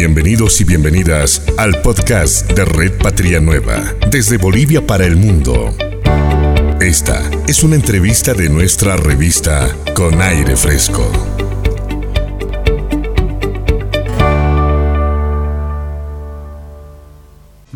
Bienvenidos 0.00 0.58
y 0.62 0.64
bienvenidas 0.64 1.42
al 1.58 1.82
podcast 1.82 2.50
de 2.52 2.64
Red 2.64 3.02
Patria 3.02 3.38
Nueva, 3.38 3.94
desde 4.10 4.38
Bolivia 4.38 4.86
para 4.86 5.04
el 5.04 5.16
mundo. 5.16 5.76
Esta 6.80 7.20
es 7.46 7.62
una 7.62 7.74
entrevista 7.74 8.32
de 8.32 8.48
nuestra 8.48 8.96
revista 8.96 9.68
Con 9.94 10.22
Aire 10.22 10.56
Fresco. 10.56 11.39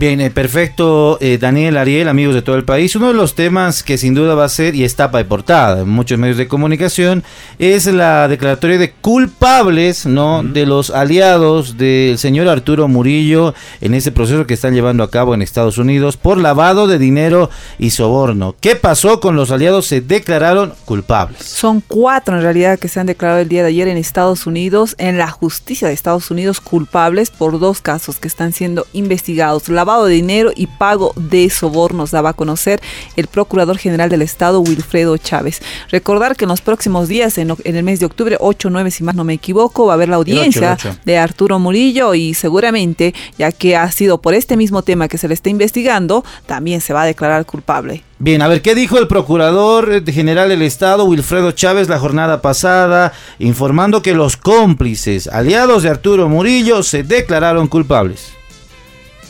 Bien, 0.04 0.20
eh, 0.20 0.30
perfecto, 0.30 1.16
eh, 1.22 1.38
Daniel 1.38 1.78
Ariel, 1.78 2.10
amigos 2.10 2.34
de 2.34 2.42
todo 2.42 2.56
el 2.56 2.64
país. 2.66 2.94
Uno 2.94 3.08
de 3.08 3.14
los 3.14 3.34
temas 3.34 3.82
que 3.82 3.96
sin 3.96 4.12
duda 4.12 4.34
va 4.34 4.44
a 4.44 4.50
ser 4.50 4.74
y 4.74 4.84
está 4.84 5.08
de 5.08 5.24
portada 5.24 5.80
en 5.80 5.88
muchos 5.88 6.18
medios 6.18 6.36
de 6.36 6.46
comunicación 6.46 7.24
es 7.58 7.86
la 7.86 8.28
declaratoria 8.28 8.76
de 8.76 8.92
culpables, 8.92 10.04
¿no? 10.04 10.42
De 10.42 10.66
los 10.66 10.90
aliados 10.90 11.78
del 11.78 12.18
señor 12.18 12.48
Arturo 12.48 12.86
Murillo 12.86 13.54
en 13.80 13.94
ese 13.94 14.12
proceso 14.12 14.46
que 14.46 14.52
están 14.52 14.74
llevando 14.74 15.04
a 15.04 15.10
cabo 15.10 15.32
en 15.32 15.40
Estados 15.40 15.78
Unidos 15.78 16.18
por 16.18 16.36
lavado 16.36 16.86
de 16.86 16.98
dinero 16.98 17.48
y 17.78 17.88
soborno. 17.88 18.56
¿Qué 18.60 18.76
pasó 18.76 19.20
con 19.20 19.36
los 19.36 19.50
aliados? 19.50 19.86
Se 19.86 20.02
declararon 20.02 20.74
culpables. 20.84 21.42
Son 21.42 21.80
cuatro 21.80 22.36
en 22.36 22.42
realidad 22.42 22.78
que 22.78 22.88
se 22.88 23.00
han 23.00 23.06
declarado 23.06 23.40
el 23.40 23.48
día 23.48 23.62
de 23.62 23.68
ayer 23.68 23.88
en 23.88 23.96
Estados 23.96 24.46
Unidos, 24.46 24.96
en 24.98 25.16
la 25.16 25.30
justicia 25.30 25.88
de 25.88 25.94
Estados 25.94 26.30
Unidos, 26.30 26.60
culpables 26.60 27.30
por 27.30 27.58
dos 27.58 27.80
casos 27.80 28.16
que 28.16 28.28
están 28.28 28.52
siendo 28.52 28.86
investigados. 28.92 29.70
Lavado 29.94 30.06
de 30.06 30.14
dinero 30.14 30.50
y 30.56 30.66
pago 30.66 31.12
de 31.14 31.48
sobornos, 31.50 32.10
daba 32.10 32.30
a 32.30 32.32
conocer 32.32 32.80
el 33.14 33.28
Procurador 33.28 33.78
General 33.78 34.10
del 34.10 34.22
Estado, 34.22 34.60
Wilfredo 34.60 35.16
Chávez. 35.18 35.62
Recordar 35.90 36.34
que 36.36 36.46
en 36.46 36.48
los 36.48 36.60
próximos 36.60 37.06
días, 37.06 37.38
en, 37.38 37.54
el 37.64 37.82
mes 37.84 38.00
de 38.00 38.06
octubre, 38.06 38.36
8 38.40 38.70
9, 38.70 38.90
si 38.90 39.04
más 39.04 39.14
no 39.14 39.22
me 39.22 39.34
equivoco, 39.34 39.86
va 39.86 39.92
a 39.92 39.94
haber 39.94 40.08
la 40.08 40.16
audiencia 40.16 40.76
de 41.04 41.18
Arturo 41.18 41.60
Murillo 41.60 42.14
y 42.14 42.34
seguramente, 42.34 43.14
ya 43.38 43.52
que 43.52 43.76
ha 43.76 43.88
sido 43.92 44.18
por 44.18 44.34
este 44.34 44.56
mismo 44.56 44.82
tema 44.82 45.06
que 45.06 45.16
se 45.16 45.28
le 45.28 45.34
está 45.34 45.48
investigando, 45.48 46.24
también 46.46 46.80
se 46.80 46.92
va 46.92 47.02
a 47.02 47.06
declarar 47.06 47.46
culpable. 47.46 48.02
Bien, 48.18 48.42
a 48.42 48.48
ver, 48.48 48.62
¿qué 48.62 48.74
dijo 48.74 48.98
el 48.98 49.06
Procurador 49.06 50.04
General 50.10 50.48
del 50.48 50.62
Estado, 50.62 51.04
Wilfredo 51.04 51.52
Chávez, 51.52 51.88
la 51.88 52.00
jornada 52.00 52.42
pasada, 52.42 53.12
informando 53.38 54.02
que 54.02 54.14
los 54.14 54.36
cómplices, 54.36 55.28
aliados 55.28 55.84
de 55.84 55.90
Arturo 55.90 56.28
Murillo, 56.28 56.82
se 56.82 57.04
declararon 57.04 57.68
culpables? 57.68 58.32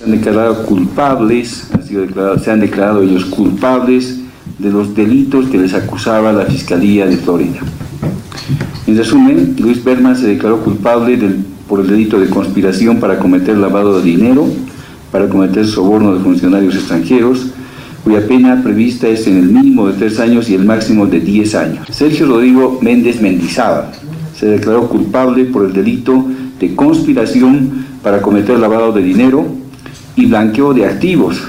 Han 0.04 0.10
declarado 0.10 0.64
culpables, 0.66 1.68
se 2.42 2.50
han 2.50 2.60
declarado 2.60 3.02
ellos 3.02 3.24
culpables 3.24 4.20
de 4.58 4.70
los 4.70 4.94
delitos 4.94 5.48
que 5.48 5.56
les 5.56 5.72
acusaba 5.72 6.30
la 6.32 6.44
Fiscalía 6.44 7.06
de 7.06 7.16
Florida. 7.16 7.60
En 8.86 8.98
resumen, 8.98 9.56
Luis 9.58 9.82
Berman 9.82 10.14
se 10.14 10.26
declaró 10.26 10.60
culpable 10.60 11.18
por 11.66 11.80
el 11.80 11.86
delito 11.86 12.20
de 12.20 12.28
conspiración 12.28 13.00
para 13.00 13.18
cometer 13.18 13.56
lavado 13.56 13.98
de 13.98 14.04
dinero, 14.04 14.46
para 15.10 15.26
cometer 15.28 15.66
soborno 15.66 16.14
de 16.14 16.20
funcionarios 16.20 16.74
extranjeros, 16.74 17.46
cuya 18.04 18.26
pena 18.26 18.62
prevista 18.62 19.08
es 19.08 19.26
en 19.26 19.38
el 19.38 19.48
mínimo 19.48 19.88
de 19.88 19.94
tres 19.94 20.20
años 20.20 20.50
y 20.50 20.54
el 20.54 20.66
máximo 20.66 21.06
de 21.06 21.20
diez 21.20 21.54
años. 21.54 21.86
Sergio 21.90 22.26
Rodrigo 22.26 22.78
Méndez 22.82 23.22
Mendizábal 23.22 23.86
se 24.38 24.46
declaró 24.46 24.86
culpable 24.86 25.46
por 25.46 25.64
el 25.64 25.72
delito 25.72 26.26
de 26.60 26.74
conspiración 26.74 27.86
para 28.02 28.20
cometer 28.20 28.58
lavado 28.58 28.92
de 28.92 29.02
dinero, 29.02 29.63
y 30.16 30.26
blanqueo 30.26 30.74
de 30.74 30.86
activos 30.86 31.42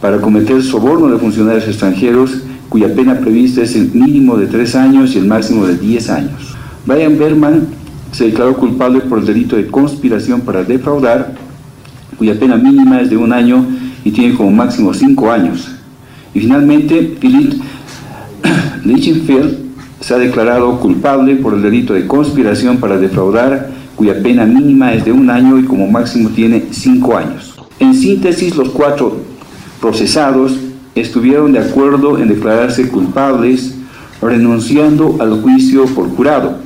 para 0.00 0.20
cometer 0.20 0.62
soborno 0.62 1.08
de 1.08 1.18
funcionarios 1.18 1.66
extranjeros 1.66 2.42
cuya 2.68 2.94
pena 2.94 3.18
prevista 3.18 3.62
es 3.62 3.76
el 3.76 3.92
mínimo 3.92 4.36
de 4.36 4.46
tres 4.46 4.74
años 4.74 5.14
y 5.14 5.18
el 5.18 5.26
máximo 5.26 5.66
de 5.66 5.76
diez 5.76 6.08
años. 6.08 6.56
Brian 6.86 7.18
Berman 7.18 7.66
se 8.12 8.24
declaró 8.24 8.56
culpable 8.56 9.00
por 9.00 9.18
el 9.18 9.26
delito 9.26 9.56
de 9.56 9.66
conspiración 9.66 10.40
para 10.40 10.64
defraudar, 10.64 11.34
cuya 12.16 12.38
pena 12.38 12.56
mínima 12.56 13.00
es 13.00 13.10
de 13.10 13.18
un 13.18 13.32
año 13.32 13.66
y 14.04 14.10
tiene 14.10 14.34
como 14.34 14.50
máximo 14.50 14.94
cinco 14.94 15.30
años. 15.30 15.70
Y 16.34 16.40
finalmente, 16.40 17.14
Philip 17.20 17.60
Lichtenfeld 18.84 19.58
se 20.00 20.14
ha 20.14 20.18
declarado 20.18 20.80
culpable 20.80 21.36
por 21.36 21.54
el 21.54 21.62
delito 21.62 21.92
de 21.92 22.06
conspiración 22.06 22.78
para 22.78 22.98
defraudar, 22.98 23.70
cuya 23.96 24.20
pena 24.22 24.46
mínima 24.46 24.94
es 24.94 25.04
de 25.04 25.12
un 25.12 25.30
año 25.30 25.58
y 25.58 25.64
como 25.64 25.86
máximo 25.86 26.30
tiene 26.30 26.68
cinco 26.70 27.16
años. 27.16 27.51
En 27.92 27.98
síntesis, 27.98 28.56
los 28.56 28.70
cuatro 28.70 29.18
procesados 29.78 30.56
estuvieron 30.94 31.52
de 31.52 31.58
acuerdo 31.58 32.18
en 32.18 32.28
declararse 32.28 32.88
culpables, 32.88 33.74
renunciando 34.22 35.18
al 35.20 35.42
juicio 35.42 35.84
por 35.84 36.08
jurado. 36.08 36.56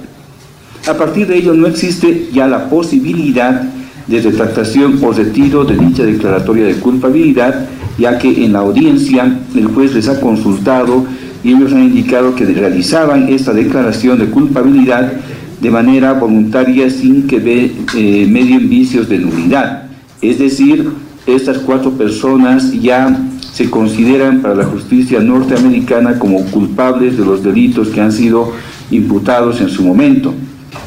A 0.87 0.95
partir 0.95 1.27
de 1.27 1.39
ello 1.39 1.53
no 1.53 1.67
existe 1.67 2.29
ya 2.33 2.47
la 2.47 2.71
posibilidad 2.71 3.61
de 4.07 4.21
retractación 4.21 5.01
o 5.03 5.11
retiro 5.11 5.65
de 5.65 5.77
dicha 5.77 6.05
declaratoria 6.05 6.67
de 6.67 6.77
culpabilidad, 6.77 7.67
ya 7.99 8.19
que 8.19 8.45
en 8.45 8.53
la 8.53 8.61
audiencia 8.61 9.41
el 9.57 9.67
juez 9.67 9.95
les 9.95 10.09
ha 10.09 10.21
consultado 10.21 11.07
y 11.43 11.55
ellos 11.55 11.73
han 11.73 11.83
indicado 11.83 12.37
que 12.37 12.45
realizaban 12.45 13.31
esta 13.31 13.53
declaración 13.53 14.17
de 14.21 14.27
culpabilidad 14.27 15.13
de 15.61 15.71
manera 15.73 16.13
voluntaria 16.13 16.89
sin 16.89 17.27
que 17.27 17.41
ve, 17.41 17.73
eh, 17.97 18.29
medien 18.31 18.69
vicios 18.69 19.09
de 19.09 19.19
nulidad. 19.19 19.87
Es 20.23 20.39
decir, 20.39 21.06
estas 21.27 21.59
cuatro 21.59 21.93
personas 21.93 22.73
ya 22.73 23.19
se 23.53 23.71
consideran 23.71 24.43
para 24.43 24.55
la 24.55 24.65
justicia 24.65 25.21
norteamericana 25.21 26.19
como 26.19 26.45
culpables 26.47 27.17
de 27.17 27.25
los 27.25 27.43
delitos 27.43 27.89
que 27.89 28.01
han 28.01 28.13
sido 28.13 28.53
imputados 28.91 29.61
en 29.61 29.69
su 29.69 29.83
momento. 29.83 30.35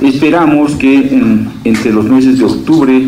Esperamos 0.01 0.73
que 0.75 1.19
entre 1.63 1.91
los 1.91 2.05
meses 2.05 2.37
de 2.37 2.45
octubre 2.45 3.07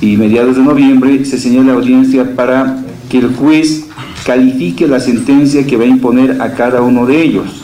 y 0.00 0.16
mediados 0.16 0.56
de 0.56 0.62
noviembre 0.62 1.24
se 1.24 1.38
señale 1.38 1.72
audiencia 1.72 2.34
para 2.34 2.84
que 3.08 3.18
el 3.18 3.34
juez 3.34 3.86
califique 4.26 4.86
la 4.86 5.00
sentencia 5.00 5.66
que 5.66 5.76
va 5.76 5.84
a 5.84 5.86
imponer 5.86 6.42
a 6.42 6.52
cada 6.54 6.82
uno 6.82 7.06
de 7.06 7.22
ellos. 7.22 7.62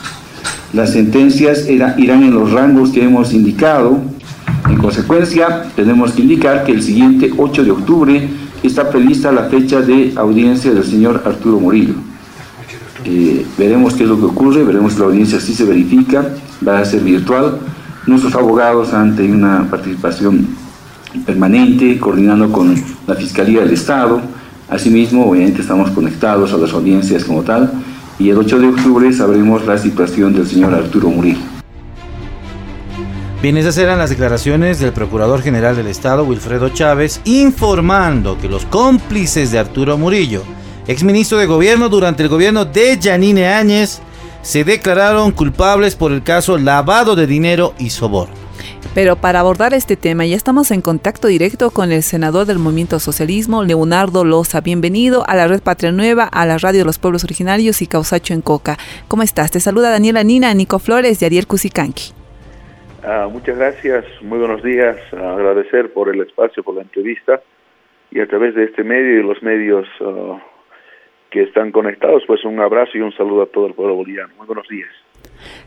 Las 0.72 0.92
sentencias 0.92 1.68
irán 1.68 2.22
en 2.22 2.32
los 2.32 2.52
rangos 2.52 2.90
que 2.90 3.04
hemos 3.04 3.34
indicado. 3.34 4.00
En 4.70 4.76
consecuencia, 4.78 5.64
tenemos 5.76 6.12
que 6.12 6.22
indicar 6.22 6.64
que 6.64 6.72
el 6.72 6.82
siguiente 6.82 7.30
8 7.36 7.64
de 7.64 7.70
octubre 7.72 8.28
está 8.66 8.88
prevista 8.90 9.32
la 9.32 9.44
fecha 9.44 9.80
de 9.80 10.12
audiencia 10.16 10.72
del 10.72 10.84
señor 10.84 11.22
Arturo 11.24 11.58
Murillo. 11.58 11.94
Eh, 13.04 13.44
veremos 13.58 13.94
qué 13.94 14.04
es 14.04 14.08
lo 14.08 14.18
que 14.18 14.26
ocurre, 14.26 14.62
veremos 14.62 14.92
si 14.92 14.98
la 15.00 15.06
audiencia 15.06 15.40
sí 15.40 15.54
se 15.54 15.64
verifica, 15.64 16.24
va 16.66 16.78
a 16.78 16.84
ser 16.84 17.00
virtual. 17.00 17.58
Nuestros 18.06 18.34
abogados 18.34 18.92
ante 18.92 19.30
una 19.30 19.68
participación 19.70 20.46
permanente, 21.26 21.98
coordinando 21.98 22.50
con 22.50 22.74
la 23.06 23.14
Fiscalía 23.14 23.60
del 23.60 23.72
Estado. 23.72 24.20
Asimismo, 24.68 25.28
obviamente 25.28 25.60
estamos 25.60 25.90
conectados 25.90 26.52
a 26.52 26.56
las 26.56 26.72
audiencias 26.72 27.24
como 27.24 27.42
tal 27.42 27.70
y 28.18 28.30
el 28.30 28.38
8 28.38 28.58
de 28.60 28.68
octubre 28.68 29.12
sabremos 29.12 29.66
la 29.66 29.76
situación 29.76 30.32
del 30.32 30.46
señor 30.46 30.74
Arturo 30.74 31.10
Murillo. 31.10 31.51
Bien, 33.42 33.56
esas 33.56 33.76
eran 33.76 33.98
las 33.98 34.10
declaraciones 34.10 34.78
del 34.78 34.92
Procurador 34.92 35.42
General 35.42 35.74
del 35.74 35.88
Estado, 35.88 36.22
Wilfredo 36.22 36.68
Chávez, 36.68 37.20
informando 37.24 38.38
que 38.38 38.48
los 38.48 38.64
cómplices 38.66 39.50
de 39.50 39.58
Arturo 39.58 39.98
Murillo, 39.98 40.44
exministro 40.86 41.38
de 41.38 41.46
Gobierno 41.46 41.88
durante 41.88 42.22
el 42.22 42.28
gobierno 42.28 42.64
de 42.64 42.96
Yanine 43.00 43.48
Áñez, 43.48 43.98
se 44.42 44.62
declararon 44.62 45.32
culpables 45.32 45.96
por 45.96 46.12
el 46.12 46.22
caso 46.22 46.56
lavado 46.56 47.16
de 47.16 47.26
dinero 47.26 47.74
y 47.80 47.90
soborno. 47.90 48.32
Pero 48.94 49.16
para 49.16 49.40
abordar 49.40 49.74
este 49.74 49.96
tema 49.96 50.24
ya 50.24 50.36
estamos 50.36 50.70
en 50.70 50.80
contacto 50.80 51.26
directo 51.26 51.72
con 51.72 51.90
el 51.90 52.04
senador 52.04 52.46
del 52.46 52.60
Movimiento 52.60 53.00
Socialismo, 53.00 53.64
Leonardo 53.64 54.24
Loza. 54.24 54.60
Bienvenido 54.60 55.28
a 55.28 55.34
la 55.34 55.48
Red 55.48 55.62
Patria 55.62 55.90
Nueva, 55.90 56.26
a 56.26 56.46
la 56.46 56.58
Radio 56.58 56.82
de 56.82 56.84
los 56.84 57.00
Pueblos 57.00 57.24
Originarios 57.24 57.82
y 57.82 57.88
Causacho 57.88 58.34
en 58.34 58.40
Coca. 58.40 58.78
¿Cómo 59.08 59.24
estás? 59.24 59.50
Te 59.50 59.58
saluda 59.58 59.90
Daniela 59.90 60.22
Nina, 60.22 60.54
Nico 60.54 60.78
Flores 60.78 61.20
y 61.20 61.24
Ariel 61.24 61.48
Cusicanqui. 61.48 62.12
Ah, 63.04 63.28
muchas 63.30 63.58
gracias, 63.58 64.04
muy 64.20 64.38
buenos 64.38 64.62
días, 64.62 64.96
agradecer 65.12 65.92
por 65.92 66.08
el 66.08 66.20
espacio, 66.20 66.62
por 66.62 66.76
la 66.76 66.82
entrevista 66.82 67.42
y 68.12 68.20
a 68.20 68.28
través 68.28 68.54
de 68.54 68.64
este 68.64 68.84
medio 68.84 69.18
y 69.18 69.22
los 69.24 69.42
medios 69.42 69.88
ah, 70.00 70.40
que 71.28 71.42
están 71.42 71.72
conectados, 71.72 72.22
pues 72.28 72.44
un 72.44 72.60
abrazo 72.60 72.92
y 72.94 73.00
un 73.00 73.12
saludo 73.12 73.42
a 73.42 73.46
todo 73.46 73.66
el 73.66 73.74
pueblo 73.74 73.96
boliviano. 73.96 74.32
Muy 74.36 74.46
buenos 74.46 74.68
días. 74.68 74.88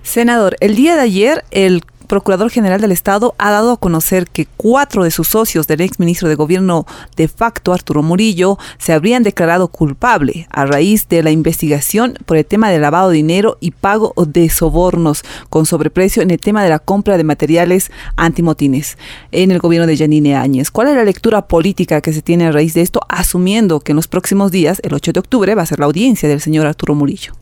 Senador, 0.01 0.55
el 0.61 0.75
día 0.75 0.95
de 0.95 1.01
ayer 1.01 1.41
el 1.51 1.81
Procurador 2.05 2.49
General 2.49 2.79
del 2.79 2.91
Estado 2.91 3.35
ha 3.37 3.51
dado 3.51 3.71
a 3.71 3.79
conocer 3.79 4.27
que 4.27 4.47
cuatro 4.57 5.03
de 5.03 5.11
sus 5.11 5.27
socios 5.27 5.67
del 5.67 5.81
ex 5.81 5.99
ministro 5.99 6.29
de 6.29 6.35
Gobierno 6.35 6.85
de 7.15 7.27
facto, 7.27 7.73
Arturo 7.73 8.01
Murillo, 8.03 8.57
se 8.77 8.93
habrían 8.93 9.23
declarado 9.23 9.67
culpable 9.67 10.47
a 10.49 10.65
raíz 10.65 11.07
de 11.09 11.23
la 11.23 11.31
investigación 11.31 12.15
por 12.25 12.37
el 12.37 12.45
tema 12.45 12.69
de 12.69 12.79
lavado 12.79 13.09
de 13.09 13.17
dinero 13.17 13.57
y 13.59 13.71
pago 13.71 14.13
de 14.25 14.49
sobornos 14.49 15.23
con 15.49 15.65
sobreprecio 15.65 16.23
en 16.23 16.31
el 16.31 16.39
tema 16.39 16.63
de 16.63 16.69
la 16.69 16.79
compra 16.79 17.17
de 17.17 17.23
materiales 17.23 17.91
antimotines 18.15 18.97
en 19.31 19.51
el 19.51 19.59
gobierno 19.59 19.87
de 19.87 19.95
Yanine 19.95 20.35
Áñez. 20.35 20.71
¿Cuál 20.71 20.89
es 20.89 20.95
la 20.95 21.03
lectura 21.03 21.47
política 21.47 22.01
que 22.01 22.13
se 22.13 22.21
tiene 22.21 22.47
a 22.47 22.51
raíz 22.51 22.73
de 22.73 22.81
esto, 22.81 23.01
asumiendo 23.09 23.79
que 23.79 23.91
en 23.91 23.97
los 23.97 24.07
próximos 24.07 24.51
días, 24.51 24.81
el 24.83 24.93
8 24.93 25.13
de 25.13 25.19
octubre, 25.19 25.55
va 25.55 25.63
a 25.63 25.65
ser 25.65 25.79
la 25.79 25.85
audiencia 25.85 26.29
del 26.29 26.41
señor 26.41 26.67
Arturo 26.67 26.95
Murillo? 26.95 27.33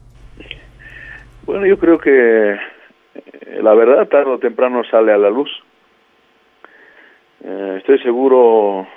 Bueno, 1.45 1.65
yo 1.65 1.77
creo 1.77 1.99
que 1.99 2.55
la 3.61 3.73
verdad 3.73 4.07
tarde 4.07 4.31
o 4.31 4.39
temprano 4.39 4.83
sale 4.83 5.11
a 5.11 5.17
la 5.17 5.29
luz. 5.29 5.49
Eh, 7.43 7.75
estoy 7.77 7.99
seguro 7.99 8.87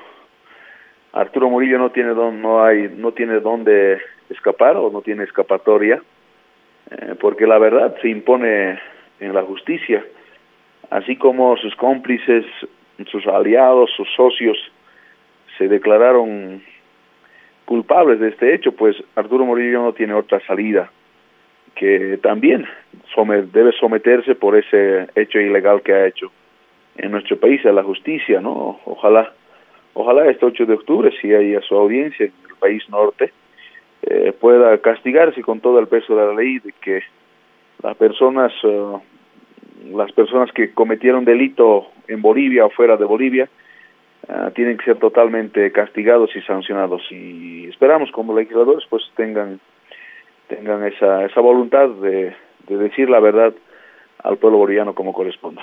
Arturo 1.12 1.50
Murillo 1.50 1.78
no 1.78 1.90
tiene 1.90 2.10
don, 2.10 2.40
no 2.40 2.62
hay 2.62 2.88
no 2.96 3.10
tiene 3.12 3.40
dónde 3.40 4.00
escapar 4.30 4.76
o 4.76 4.90
no 4.90 5.02
tiene 5.02 5.24
escapatoria 5.24 6.00
eh, 6.90 7.14
porque 7.20 7.46
la 7.46 7.58
verdad 7.58 7.96
se 8.00 8.08
impone 8.08 8.78
en 9.18 9.34
la 9.34 9.42
justicia 9.42 10.04
así 10.90 11.16
como 11.16 11.56
sus 11.56 11.74
cómplices 11.74 12.44
sus 13.10 13.26
aliados 13.26 13.90
sus 13.96 14.08
socios 14.14 14.56
se 15.58 15.66
declararon 15.66 16.62
culpables 17.64 18.20
de 18.20 18.28
este 18.28 18.54
hecho 18.54 18.72
pues 18.72 18.94
Arturo 19.16 19.44
Murillo 19.44 19.82
no 19.82 19.92
tiene 19.92 20.14
otra 20.14 20.38
salida 20.46 20.88
que 21.76 22.18
también 22.22 22.66
debe 23.52 23.72
someterse 23.72 24.34
por 24.34 24.56
ese 24.56 25.06
hecho 25.14 25.38
ilegal 25.38 25.82
que 25.82 25.92
ha 25.92 26.06
hecho 26.06 26.30
en 26.96 27.12
nuestro 27.12 27.38
país 27.38 27.64
a 27.64 27.72
la 27.72 27.82
justicia 27.82 28.40
no 28.40 28.80
ojalá 28.84 29.32
Ojalá 29.98 30.26
este 30.30 30.44
8 30.44 30.66
de 30.66 30.74
octubre, 30.74 31.10
si 31.22 31.32
hay 31.32 31.54
a 31.54 31.62
su 31.62 31.74
audiencia 31.74 32.26
en 32.26 32.32
el 32.50 32.56
país 32.56 32.86
norte, 32.90 33.32
eh, 34.02 34.30
pueda 34.38 34.76
castigarse 34.76 35.40
con 35.40 35.60
todo 35.60 35.78
el 35.78 35.88
peso 35.88 36.14
de 36.14 36.26
la 36.26 36.34
ley 36.34 36.58
de 36.58 36.72
que 36.82 37.02
las 37.82 37.96
personas, 37.96 38.52
eh, 38.62 38.92
las 39.94 40.12
personas 40.12 40.52
que 40.52 40.74
cometieron 40.74 41.24
delito 41.24 41.86
en 42.08 42.20
Bolivia 42.20 42.66
o 42.66 42.70
fuera 42.70 42.98
de 42.98 43.06
Bolivia, 43.06 43.48
eh, 44.28 44.50
tienen 44.54 44.76
que 44.76 44.84
ser 44.84 44.98
totalmente 44.98 45.72
castigados 45.72 46.28
y 46.36 46.42
sancionados. 46.42 47.00
Y 47.10 47.66
esperamos 47.68 48.10
como 48.12 48.36
legisladores 48.36 48.84
pues 48.90 49.02
tengan, 49.16 49.60
tengan 50.48 50.84
esa, 50.84 51.24
esa 51.24 51.40
voluntad 51.40 51.88
de, 51.88 52.34
de 52.68 52.76
decir 52.76 53.10
la 53.10 53.20
verdad 53.20 53.52
al 54.22 54.38
pueblo 54.38 54.58
boliviano 54.58 54.94
como 54.94 55.12
corresponda. 55.12 55.62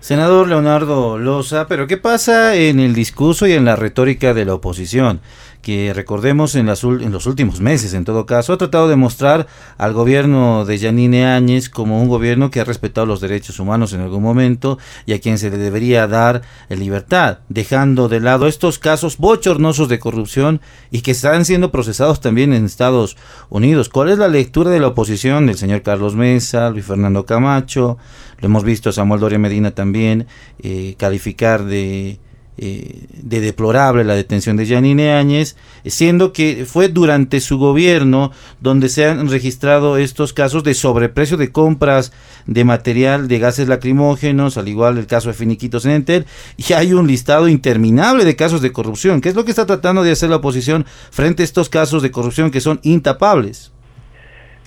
Senador 0.00 0.48
Leonardo 0.48 1.18
Loza, 1.18 1.66
pero 1.66 1.86
¿qué 1.86 1.98
pasa 1.98 2.56
en 2.56 2.80
el 2.80 2.94
discurso 2.94 3.46
y 3.46 3.52
en 3.52 3.66
la 3.66 3.76
retórica 3.76 4.32
de 4.32 4.46
la 4.46 4.54
oposición? 4.54 5.20
que 5.62 5.92
recordemos 5.94 6.54
en, 6.54 6.66
las, 6.66 6.84
en 6.84 7.12
los 7.12 7.26
últimos 7.26 7.60
meses, 7.60 7.92
en 7.92 8.04
todo 8.04 8.26
caso, 8.26 8.52
ha 8.52 8.58
tratado 8.58 8.88
de 8.88 8.96
mostrar 8.96 9.46
al 9.76 9.92
gobierno 9.92 10.64
de 10.64 10.78
Yanine 10.78 11.26
Áñez 11.26 11.68
como 11.68 12.00
un 12.00 12.08
gobierno 12.08 12.50
que 12.50 12.60
ha 12.60 12.64
respetado 12.64 13.06
los 13.06 13.20
derechos 13.20 13.60
humanos 13.60 13.92
en 13.92 14.00
algún 14.00 14.22
momento 14.22 14.78
y 15.06 15.12
a 15.12 15.20
quien 15.20 15.38
se 15.38 15.50
le 15.50 15.58
debería 15.58 16.06
dar 16.06 16.42
libertad, 16.70 17.38
dejando 17.48 18.08
de 18.08 18.20
lado 18.20 18.46
estos 18.46 18.78
casos 18.78 19.18
bochornosos 19.18 19.88
de 19.88 19.98
corrupción 19.98 20.60
y 20.90 21.02
que 21.02 21.10
están 21.10 21.44
siendo 21.44 21.70
procesados 21.70 22.20
también 22.20 22.52
en 22.54 22.64
Estados 22.64 23.16
Unidos. 23.50 23.88
¿Cuál 23.88 24.10
es 24.10 24.18
la 24.18 24.28
lectura 24.28 24.70
de 24.70 24.80
la 24.80 24.88
oposición 24.88 25.46
del 25.46 25.58
señor 25.58 25.82
Carlos 25.82 26.14
Mesa, 26.14 26.70
Luis 26.70 26.86
Fernando 26.86 27.26
Camacho? 27.26 27.98
Lo 28.40 28.46
hemos 28.46 28.64
visto 28.64 28.92
Samuel 28.92 29.20
Doria 29.20 29.38
Medina 29.38 29.72
también 29.72 30.26
eh, 30.62 30.94
calificar 30.98 31.64
de 31.64 32.18
eh, 32.62 33.06
de 33.22 33.40
deplorable 33.40 34.04
la 34.04 34.14
detención 34.14 34.58
de 34.58 34.66
Janine 34.66 35.12
Áñez, 35.12 35.56
siendo 35.86 36.34
que 36.34 36.66
fue 36.66 36.88
durante 36.88 37.40
su 37.40 37.56
gobierno 37.56 38.32
donde 38.60 38.90
se 38.90 39.06
han 39.06 39.30
registrado 39.30 39.96
estos 39.96 40.34
casos 40.34 40.62
de 40.62 40.74
sobreprecio 40.74 41.38
de 41.38 41.52
compras 41.52 42.12
de 42.46 42.64
material 42.64 43.28
de 43.28 43.38
gases 43.38 43.66
lacrimógenos, 43.66 44.58
al 44.58 44.68
igual 44.68 44.98
el 44.98 45.06
caso 45.06 45.30
de 45.30 45.36
Finiquitos 45.36 45.86
en 45.86 45.92
Entel, 45.92 46.26
y 46.58 46.74
hay 46.74 46.92
un 46.92 47.06
listado 47.06 47.48
interminable 47.48 48.26
de 48.26 48.36
casos 48.36 48.60
de 48.60 48.72
corrupción. 48.72 49.22
¿Qué 49.22 49.30
es 49.30 49.34
lo 49.34 49.46
que 49.46 49.52
está 49.52 49.64
tratando 49.64 50.02
de 50.02 50.12
hacer 50.12 50.28
la 50.28 50.36
oposición 50.36 50.84
frente 51.10 51.42
a 51.42 51.44
estos 51.44 51.70
casos 51.70 52.02
de 52.02 52.10
corrupción 52.10 52.50
que 52.50 52.60
son 52.60 52.78
intapables? 52.82 53.72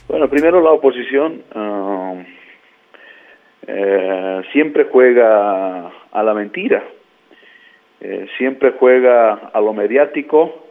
Bueno, 0.07 0.27
primero 0.31 0.61
la 0.61 0.71
oposición 0.71 1.43
ah, 1.53 2.15
eh, 3.67 4.41
siempre 4.51 4.85
juega 4.91 5.91
a 6.11 6.23
la 6.23 6.33
mentira 6.33 6.83
eh, 8.05 8.27
siempre 8.37 8.73
juega 8.77 9.33
a 9.33 9.61
lo 9.61 9.71
mediático 9.71 10.65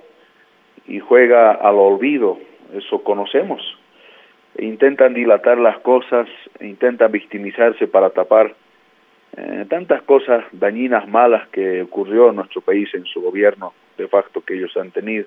y 0.86 0.98
juega 0.98 1.52
al 1.52 1.76
olvido, 1.76 2.38
eso 2.74 3.02
conocemos. 3.02 3.62
Intentan 4.58 5.14
dilatar 5.14 5.56
las 5.56 5.78
cosas, 5.78 6.28
intentan 6.60 7.10
victimizarse 7.10 7.86
para 7.86 8.10
tapar 8.10 8.54
eh, 9.34 9.64
tantas 9.70 10.02
cosas 10.02 10.44
dañinas, 10.52 11.08
malas 11.08 11.48
que 11.48 11.80
ocurrió 11.80 12.28
en 12.28 12.36
nuestro 12.36 12.60
país 12.60 12.92
en 12.92 13.06
su 13.06 13.22
gobierno 13.22 13.72
de 13.96 14.08
facto 14.08 14.42
que 14.42 14.52
ellos 14.52 14.76
han 14.76 14.90
tenido. 14.90 15.24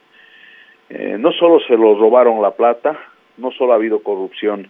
No 1.18 1.32
solo 1.32 1.60
se 1.62 1.76
los 1.76 1.98
robaron 1.98 2.40
la 2.44 2.52
plata, 2.52 2.96
no 3.38 3.50
solo 3.50 3.74
ha 3.74 3.78
habido 3.78 4.04
corrupción 4.04 4.70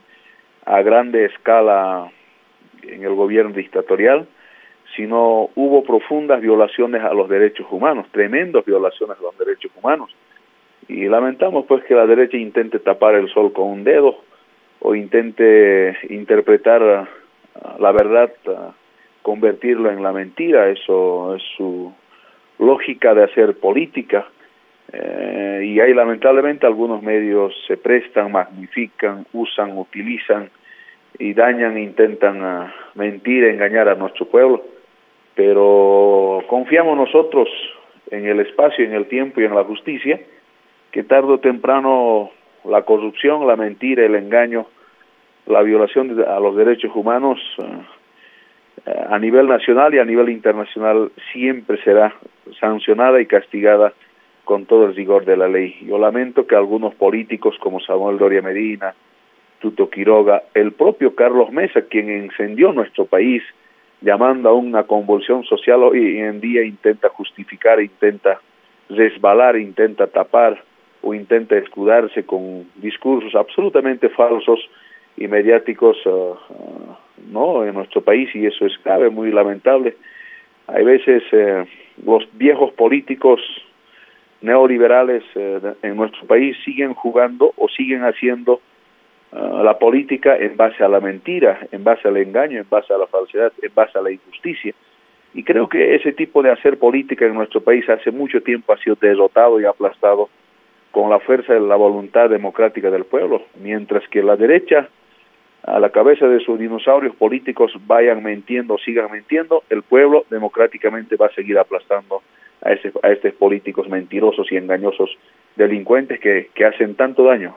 a 0.65 0.81
grande 0.81 1.25
escala 1.25 2.09
en 2.89 3.03
el 3.03 3.13
gobierno 3.13 3.53
dictatorial, 3.53 4.27
sino 4.95 5.49
hubo 5.55 5.83
profundas 5.83 6.41
violaciones 6.41 7.03
a 7.03 7.13
los 7.13 7.27
derechos 7.29 7.67
humanos, 7.69 8.07
tremendas 8.11 8.65
violaciones 8.65 9.17
a 9.19 9.21
los 9.21 9.37
derechos 9.37 9.71
humanos. 9.81 10.15
Y 10.87 11.05
lamentamos 11.05 11.65
pues 11.65 11.83
que 11.85 11.95
la 11.95 12.05
derecha 12.05 12.37
intente 12.37 12.79
tapar 12.79 13.15
el 13.15 13.29
sol 13.29 13.51
con 13.51 13.67
un 13.69 13.83
dedo 13.83 14.17
o 14.79 14.93
intente 14.93 15.97
interpretar 16.09 17.07
la 17.79 17.91
verdad, 17.91 18.31
convertirlo 19.21 19.89
en 19.89 20.03
la 20.03 20.11
mentira, 20.11 20.69
eso 20.69 21.35
es 21.35 21.43
su 21.57 21.93
lógica 22.59 23.13
de 23.13 23.23
hacer 23.23 23.57
política. 23.57 24.27
Eh, 24.91 25.63
y 25.65 25.79
ahí 25.79 25.93
lamentablemente 25.93 26.67
algunos 26.67 27.01
medios 27.01 27.53
se 27.67 27.77
prestan, 27.77 28.31
magnifican, 28.31 29.25
usan, 29.33 29.77
utilizan 29.77 30.49
y 31.19 31.33
dañan, 31.33 31.77
intentan 31.77 32.43
uh, 32.43 32.67
mentir, 32.95 33.45
engañar 33.45 33.89
a 33.89 33.95
nuestro 33.95 34.25
pueblo 34.27 34.63
pero 35.35 36.43
confiamos 36.47 36.97
nosotros 36.97 37.49
en 38.09 38.25
el 38.25 38.39
espacio, 38.39 38.85
en 38.85 38.93
el 38.93 39.07
tiempo 39.07 39.41
y 39.41 39.45
en 39.45 39.53
la 39.53 39.65
justicia, 39.65 40.19
que 40.91 41.03
tarde 41.03 41.33
o 41.33 41.39
temprano 41.39 42.31
la 42.63 42.83
corrupción, 42.83 43.45
la 43.45 43.57
mentira, 43.57 44.05
el 44.05 44.15
engaño, 44.15 44.65
la 45.45 45.61
violación 45.61 46.23
a 46.25 46.39
los 46.39 46.55
derechos 46.55 46.91
humanos 46.95 47.39
eh, 48.85 49.05
a 49.09 49.19
nivel 49.19 49.47
nacional 49.47 49.93
y 49.93 49.99
a 49.99 50.05
nivel 50.05 50.29
internacional 50.29 51.11
siempre 51.33 51.81
será 51.83 52.15
sancionada 52.59 53.19
y 53.19 53.25
castigada 53.25 53.93
con 54.45 54.65
todo 54.65 54.85
el 54.85 54.95
rigor 54.95 55.25
de 55.25 55.37
la 55.37 55.47
ley. 55.47 55.75
Yo 55.81 55.97
lamento 55.97 56.47
que 56.47 56.55
algunos 56.55 56.95
políticos 56.95 57.55
como 57.59 57.79
Samuel 57.81 58.17
Doria 58.17 58.41
Medina, 58.41 58.95
Tuto 59.65 59.89
Quiroga, 59.89 60.43
el 60.53 60.73
propio 60.73 61.15
Carlos 61.15 61.51
Mesa, 61.51 61.81
quien 61.89 62.07
encendió 62.07 62.71
nuestro 62.71 63.07
país, 63.07 63.41
llamando 63.99 64.49
a 64.49 64.53
una 64.53 64.83
convulsión 64.83 65.43
social 65.43 65.81
hoy 65.81 66.19
en 66.19 66.39
día 66.39 66.63
intenta 66.63 67.09
justificar, 67.09 67.81
intenta 67.81 68.39
resbalar, 68.89 69.57
intenta 69.57 70.05
tapar 70.05 70.61
o 71.01 71.15
intenta 71.15 71.57
escudarse 71.57 72.27
con 72.27 72.67
discursos 72.75 73.33
absolutamente 73.33 74.09
falsos 74.09 74.59
y 75.17 75.27
mediáticos 75.27 75.97
uh, 76.05 76.09
uh, 76.09 76.95
no 77.31 77.65
en 77.65 77.73
nuestro 77.73 78.01
país 78.01 78.29
y 78.35 78.45
eso 78.45 78.67
es 78.67 78.73
grave, 78.83 79.09
muy 79.09 79.31
lamentable. 79.31 79.95
Hay 80.67 80.83
veces 80.83 81.23
eh, 81.31 81.65
los 82.05 82.23
viejos 82.33 82.71
políticos 82.73 83.41
neoliberales 84.41 85.23
eh, 85.33 85.59
en 85.81 85.95
nuestro 85.95 86.27
país 86.27 86.55
siguen 86.63 86.93
jugando 86.93 87.51
o 87.57 87.67
siguen 87.67 88.03
haciendo 88.03 88.61
la 89.35 89.77
política 89.77 90.37
en 90.37 90.55
base 90.55 90.83
a 90.83 90.87
la 90.87 91.01
mentira, 91.01 91.67
en 91.71 91.83
base 91.83 92.07
al 92.07 92.17
engaño, 92.17 92.59
en 92.59 92.69
base 92.69 92.93
a 92.93 92.97
la 92.97 93.07
falsedad, 93.07 93.51
en 93.61 93.71
base 93.73 93.97
a 93.97 94.01
la 94.01 94.11
injusticia. 94.11 94.73
Y 95.33 95.43
creo 95.43 95.67
que 95.67 95.95
ese 95.95 96.13
tipo 96.13 96.41
de 96.41 96.51
hacer 96.51 96.79
política 96.79 97.25
en 97.25 97.33
nuestro 97.33 97.59
país 97.61 97.87
hace 97.89 98.11
mucho 98.11 98.41
tiempo 98.41 98.71
ha 98.71 98.77
sido 98.77 98.95
derrotado 98.95 99.59
y 99.59 99.65
aplastado 99.65 100.29
con 100.91 101.09
la 101.09 101.19
fuerza 101.19 101.53
de 101.53 101.59
la 101.59 101.75
voluntad 101.75 102.29
democrática 102.29 102.89
del 102.89 103.03
pueblo, 103.03 103.41
mientras 103.61 104.07
que 104.07 104.23
la 104.23 104.37
derecha, 104.37 104.87
a 105.63 105.79
la 105.81 105.89
cabeza 105.89 106.27
de 106.27 106.39
sus 106.39 106.57
dinosaurios 106.57 107.13
políticos, 107.17 107.73
vayan 107.85 108.23
mintiendo, 108.23 108.77
sigan 108.77 109.11
mintiendo, 109.11 109.63
el 109.69 109.83
pueblo 109.83 110.23
democráticamente 110.29 111.17
va 111.17 111.25
a 111.25 111.33
seguir 111.33 111.57
aplastando 111.57 112.21
a, 112.61 112.71
ese, 112.71 112.93
a 113.03 113.09
estos 113.09 113.33
políticos 113.33 113.89
mentirosos 113.89 114.49
y 114.49 114.55
engañosos 114.55 115.17
delincuentes 115.57 116.21
que, 116.21 116.49
que 116.53 116.63
hacen 116.63 116.95
tanto 116.95 117.25
daño 117.25 117.55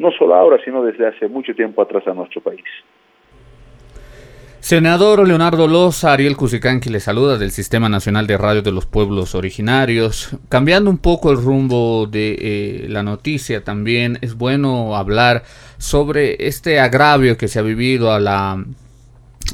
no 0.00 0.10
solo 0.12 0.34
ahora, 0.34 0.58
sino 0.64 0.82
desde 0.82 1.06
hace 1.06 1.28
mucho 1.28 1.54
tiempo 1.54 1.82
atrás 1.82 2.06
a 2.06 2.14
nuestro 2.14 2.40
país. 2.40 2.64
Senador 4.60 5.26
Leonardo 5.26 5.66
Loza, 5.66 6.12
Ariel 6.12 6.36
Cusicanqui 6.36 6.90
le 6.90 7.00
saluda 7.00 7.38
del 7.38 7.50
Sistema 7.50 7.88
Nacional 7.88 8.26
de 8.26 8.36
Radio 8.36 8.62
de 8.62 8.72
los 8.72 8.84
Pueblos 8.84 9.34
Originarios. 9.34 10.36
Cambiando 10.48 10.90
un 10.90 10.98
poco 10.98 11.30
el 11.30 11.38
rumbo 11.38 12.06
de 12.06 12.36
eh, 12.38 12.86
la 12.88 13.02
noticia, 13.02 13.64
también 13.64 14.18
es 14.20 14.34
bueno 14.34 14.96
hablar 14.96 15.44
sobre 15.78 16.46
este 16.46 16.78
agravio 16.78 17.38
que 17.38 17.48
se 17.48 17.58
ha 17.58 17.62
vivido 17.62 18.12
a 18.12 18.20
la 18.20 18.64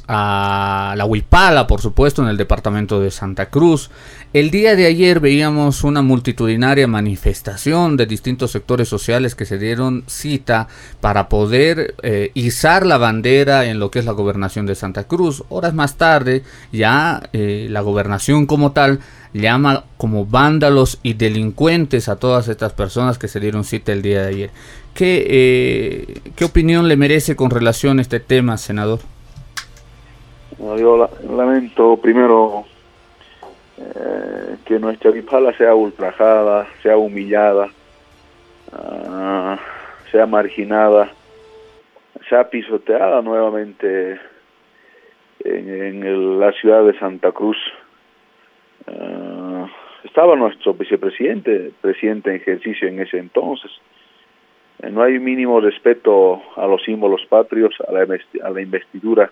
a 0.09 0.95
la 0.97 1.05
Huipala, 1.05 1.67
por 1.67 1.81
supuesto, 1.81 2.23
en 2.23 2.29
el 2.29 2.37
departamento 2.37 3.01
de 3.01 3.11
Santa 3.11 3.47
Cruz. 3.47 3.91
El 4.37 4.51
día 4.51 4.77
de 4.77 4.85
ayer 4.85 5.19
veíamos 5.19 5.83
una 5.83 6.03
multitudinaria 6.03 6.87
manifestación 6.87 7.97
de 7.97 8.05
distintos 8.05 8.51
sectores 8.51 8.87
sociales 8.87 9.35
que 9.35 9.47
se 9.47 9.59
dieron 9.59 10.05
cita 10.09 10.69
para 11.01 11.31
poder 11.31 11.95
eh, 12.03 12.33
izar 12.35 12.85
la 12.85 12.99
bandera 12.99 13.65
en 13.65 13.79
lo 13.79 13.91
que 13.91 13.99
es 13.99 14.05
la 14.05 14.13
gobernación 14.13 14.67
de 14.67 14.75
Santa 14.75 15.05
Cruz. 15.05 15.43
Horas 15.49 15.73
más 15.73 15.97
tarde, 15.97 16.43
ya 16.71 17.23
eh, 17.33 17.69
la 17.71 17.81
gobernación 17.81 18.45
como 18.45 18.73
tal 18.73 19.01
llama 19.33 19.85
como 19.97 20.27
vándalos 20.27 21.01
y 21.03 21.15
delincuentes 21.15 22.11
a 22.11 22.17
todas 22.17 22.49
estas 22.49 22.75
personas 22.75 23.17
que 23.17 23.29
se 23.29 23.41
dieron 23.41 23.65
cita 23.65 23.95
el 23.95 24.03
día 24.03 24.21
de 24.21 24.29
ayer. 24.29 24.51
¿Qué, 24.93 25.27
eh, 25.31 26.21
¿qué 26.37 26.45
opinión 26.45 26.89
le 26.89 26.99
merece 26.99 27.37
con 27.37 27.49
relación 27.49 28.01
a 28.01 28.03
este 28.03 28.21
tema, 28.21 28.59
senador? 28.59 28.99
yo 30.59 31.09
lamento 31.27 31.97
primero 31.97 32.67
eh, 33.79 34.57
que 34.65 34.79
nuestra 34.79 35.11
Vipala 35.11 35.53
sea 35.57 35.75
ultrajada, 35.75 36.67
sea 36.83 36.97
humillada, 36.97 37.69
uh, 38.73 39.57
sea 40.11 40.25
marginada, 40.27 41.11
sea 42.29 42.49
pisoteada 42.49 43.21
nuevamente 43.21 44.19
en, 45.45 46.41
la 46.41 46.53
ciudad 46.53 46.85
de 46.85 46.99
Santa 46.99 47.33
Cruz. 47.33 47.59
Uh, 48.87 49.67
estaba 50.05 50.37
nuestro 50.37 50.73
vicepresidente, 50.73 51.73
presidente 51.83 52.31
en 52.31 52.37
ejercicio 52.37 52.89
en 52.89 53.01
ese 53.01 53.19
entonces. 53.19 53.71
Eh, 54.83 54.91
no 54.91 55.03
hay 55.03 55.19
mínimo 55.19 55.61
respeto 55.61 56.41
a 56.57 56.67
los 56.67 56.83
símbolos 56.83 57.27
patrios, 57.27 57.75
a 57.87 58.51
la 58.51 58.61
investidura 58.63 59.31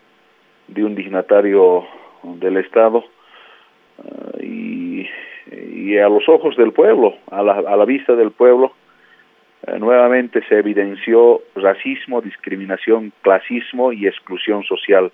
de 0.68 0.84
un 0.84 0.94
dignatario 0.94 1.86
del 2.22 2.58
Estado 2.58 3.04
uh, 3.98 4.42
y, 4.42 5.08
y, 5.50 5.98
a 5.98 6.08
los 6.08 6.28
ojos 6.28 6.56
del 6.56 6.72
pueblo, 6.72 7.14
a 7.30 7.42
la, 7.42 7.52
a 7.54 7.76
la 7.76 7.84
vista 7.84 8.14
del 8.14 8.30
pueblo, 8.30 8.72
uh, 9.66 9.78
nuevamente 9.78 10.42
se 10.48 10.58
evidenció 10.58 11.42
racismo, 11.54 12.20
discriminación, 12.20 13.12
clasismo 13.22 13.92
y 13.92 14.06
exclusión 14.06 14.64
social 14.64 15.12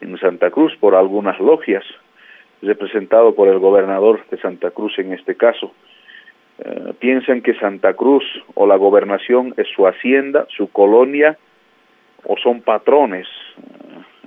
en 0.00 0.18
Santa 0.18 0.50
Cruz 0.50 0.74
por 0.76 0.94
algunas 0.94 1.38
logias, 1.40 1.84
representado 2.62 3.34
por 3.34 3.48
el 3.48 3.58
gobernador 3.58 4.20
de 4.30 4.38
Santa 4.38 4.70
Cruz 4.70 4.98
en 4.98 5.12
este 5.12 5.36
caso. 5.36 5.72
Uh, 6.58 6.92
piensan 6.94 7.42
que 7.42 7.54
Santa 7.54 7.94
Cruz 7.94 8.24
o 8.54 8.66
la 8.66 8.76
gobernación 8.76 9.54
es 9.56 9.66
su 9.74 9.86
hacienda, 9.86 10.46
su 10.50 10.70
colonia 10.70 11.36
o 12.24 12.36
son 12.38 12.62
patrones 12.62 13.26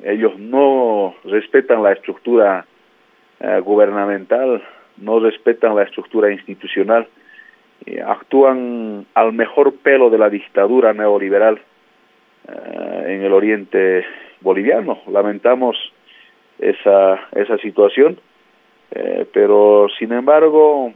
ellos 0.03 0.37
no 0.37 1.15
respetan 1.25 1.83
la 1.83 1.93
estructura 1.93 2.65
eh, 3.39 3.59
gubernamental, 3.59 4.63
no 4.97 5.19
respetan 5.19 5.75
la 5.75 5.83
estructura 5.83 6.31
institucional, 6.31 7.07
eh, 7.85 8.01
actúan 8.01 9.05
al 9.13 9.33
mejor 9.33 9.75
pelo 9.75 10.09
de 10.09 10.17
la 10.17 10.29
dictadura 10.29 10.93
neoliberal 10.93 11.59
eh, 12.47 13.03
en 13.07 13.23
el 13.23 13.33
oriente 13.33 14.05
boliviano. 14.41 14.99
Lamentamos 15.07 15.77
esa, 16.59 17.27
esa 17.33 17.57
situación, 17.59 18.19
pero 19.33 19.87
sin 19.99 20.13
embargo, 20.13 20.93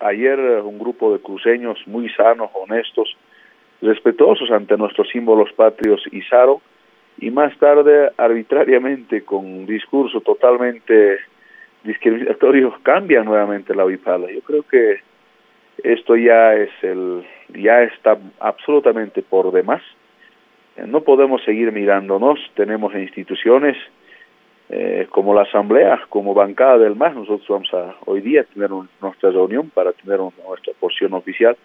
ayer 0.00 0.38
un 0.64 0.78
grupo 0.78 1.12
de 1.12 1.20
cruceños 1.20 1.78
muy 1.86 2.08
sanos, 2.10 2.50
honestos, 2.54 3.16
respetuosos 3.80 4.50
ante 4.50 4.76
nuestros 4.76 5.08
símbolos 5.10 5.52
patrios 5.52 6.02
izaron 6.10 6.58
y 7.18 7.30
más 7.30 7.56
tarde 7.58 8.10
arbitrariamente 8.16 9.22
con 9.22 9.44
un 9.44 9.66
discurso 9.66 10.20
totalmente 10.20 11.18
discriminatorio 11.86 12.74
cambia 12.82 13.22
nuevamente 13.22 13.74
la 13.74 13.84
Huipala. 13.84 14.30
Yo 14.30 14.40
creo 14.40 14.62
que 14.62 15.00
esto 15.82 16.16
ya 16.16 16.54
es 16.54 16.70
el 16.82 17.24
ya 17.54 17.82
está 17.82 18.18
absolutamente 18.40 19.22
por 19.22 19.52
demás. 19.52 19.82
Eh, 20.76 20.84
no 20.86 21.02
podemos 21.02 21.42
seguir 21.44 21.72
mirándonos, 21.72 22.38
tenemos 22.54 22.94
instituciones 22.94 23.76
eh, 24.68 25.06
como 25.10 25.32
la 25.32 25.42
Asamblea, 25.42 26.00
como 26.08 26.34
bancada 26.34 26.78
del 26.78 26.96
MAS, 26.96 27.14
nosotros 27.14 27.46
vamos 27.48 27.72
a 27.72 27.94
hoy 28.04 28.20
día 28.20 28.42
tener 28.42 28.70
nuestra 29.00 29.30
reunión 29.30 29.70
para 29.70 29.92
tener 29.92 30.18
nuestra 30.18 30.72
porción 30.80 31.14
oficial, 31.14 31.56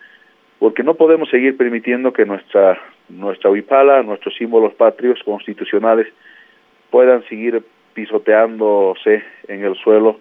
porque 0.60 0.84
no 0.84 0.94
podemos 0.94 1.28
seguir 1.30 1.58
permitiendo 1.58 2.13
que 2.13 2.25
nuestra 2.25 2.80
nuestra 3.10 3.50
nuestros 4.04 4.36
símbolos 4.36 4.75
patrios 4.75 5.20
constitucionales 5.25 6.08
puedan 6.92 7.24
seguir 7.28 7.63
pisoteándose 7.94 9.24
en 9.48 9.64
el 9.64 9.76
suelo 9.76 10.20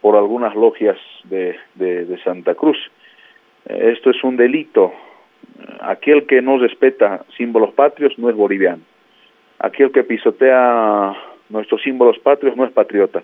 por 0.00 0.16
algunas 0.16 0.54
logias 0.54 0.98
de, 1.24 1.56
de, 1.74 2.18
Santa 2.24 2.54
Cruz. 2.54 2.78
Eh, 3.66 3.92
esto 3.94 4.10
es 4.10 4.22
un 4.22 4.36
delito. 4.36 4.92
Aquel 5.80 6.26
que 6.26 6.40
no 6.40 6.58
respeta 6.58 7.24
símbolos 7.36 7.72
patrios 7.74 8.18
no 8.18 8.30
es 8.30 8.36
boliviano. 8.36 8.82
Aquel 9.58 9.90
que 9.90 10.04
pisotea 10.04 11.16
nuestros 11.48 11.82
símbolos 11.82 12.18
patrios 12.18 12.56
no 12.56 12.64
es 12.64 12.72
patriota. 12.72 13.22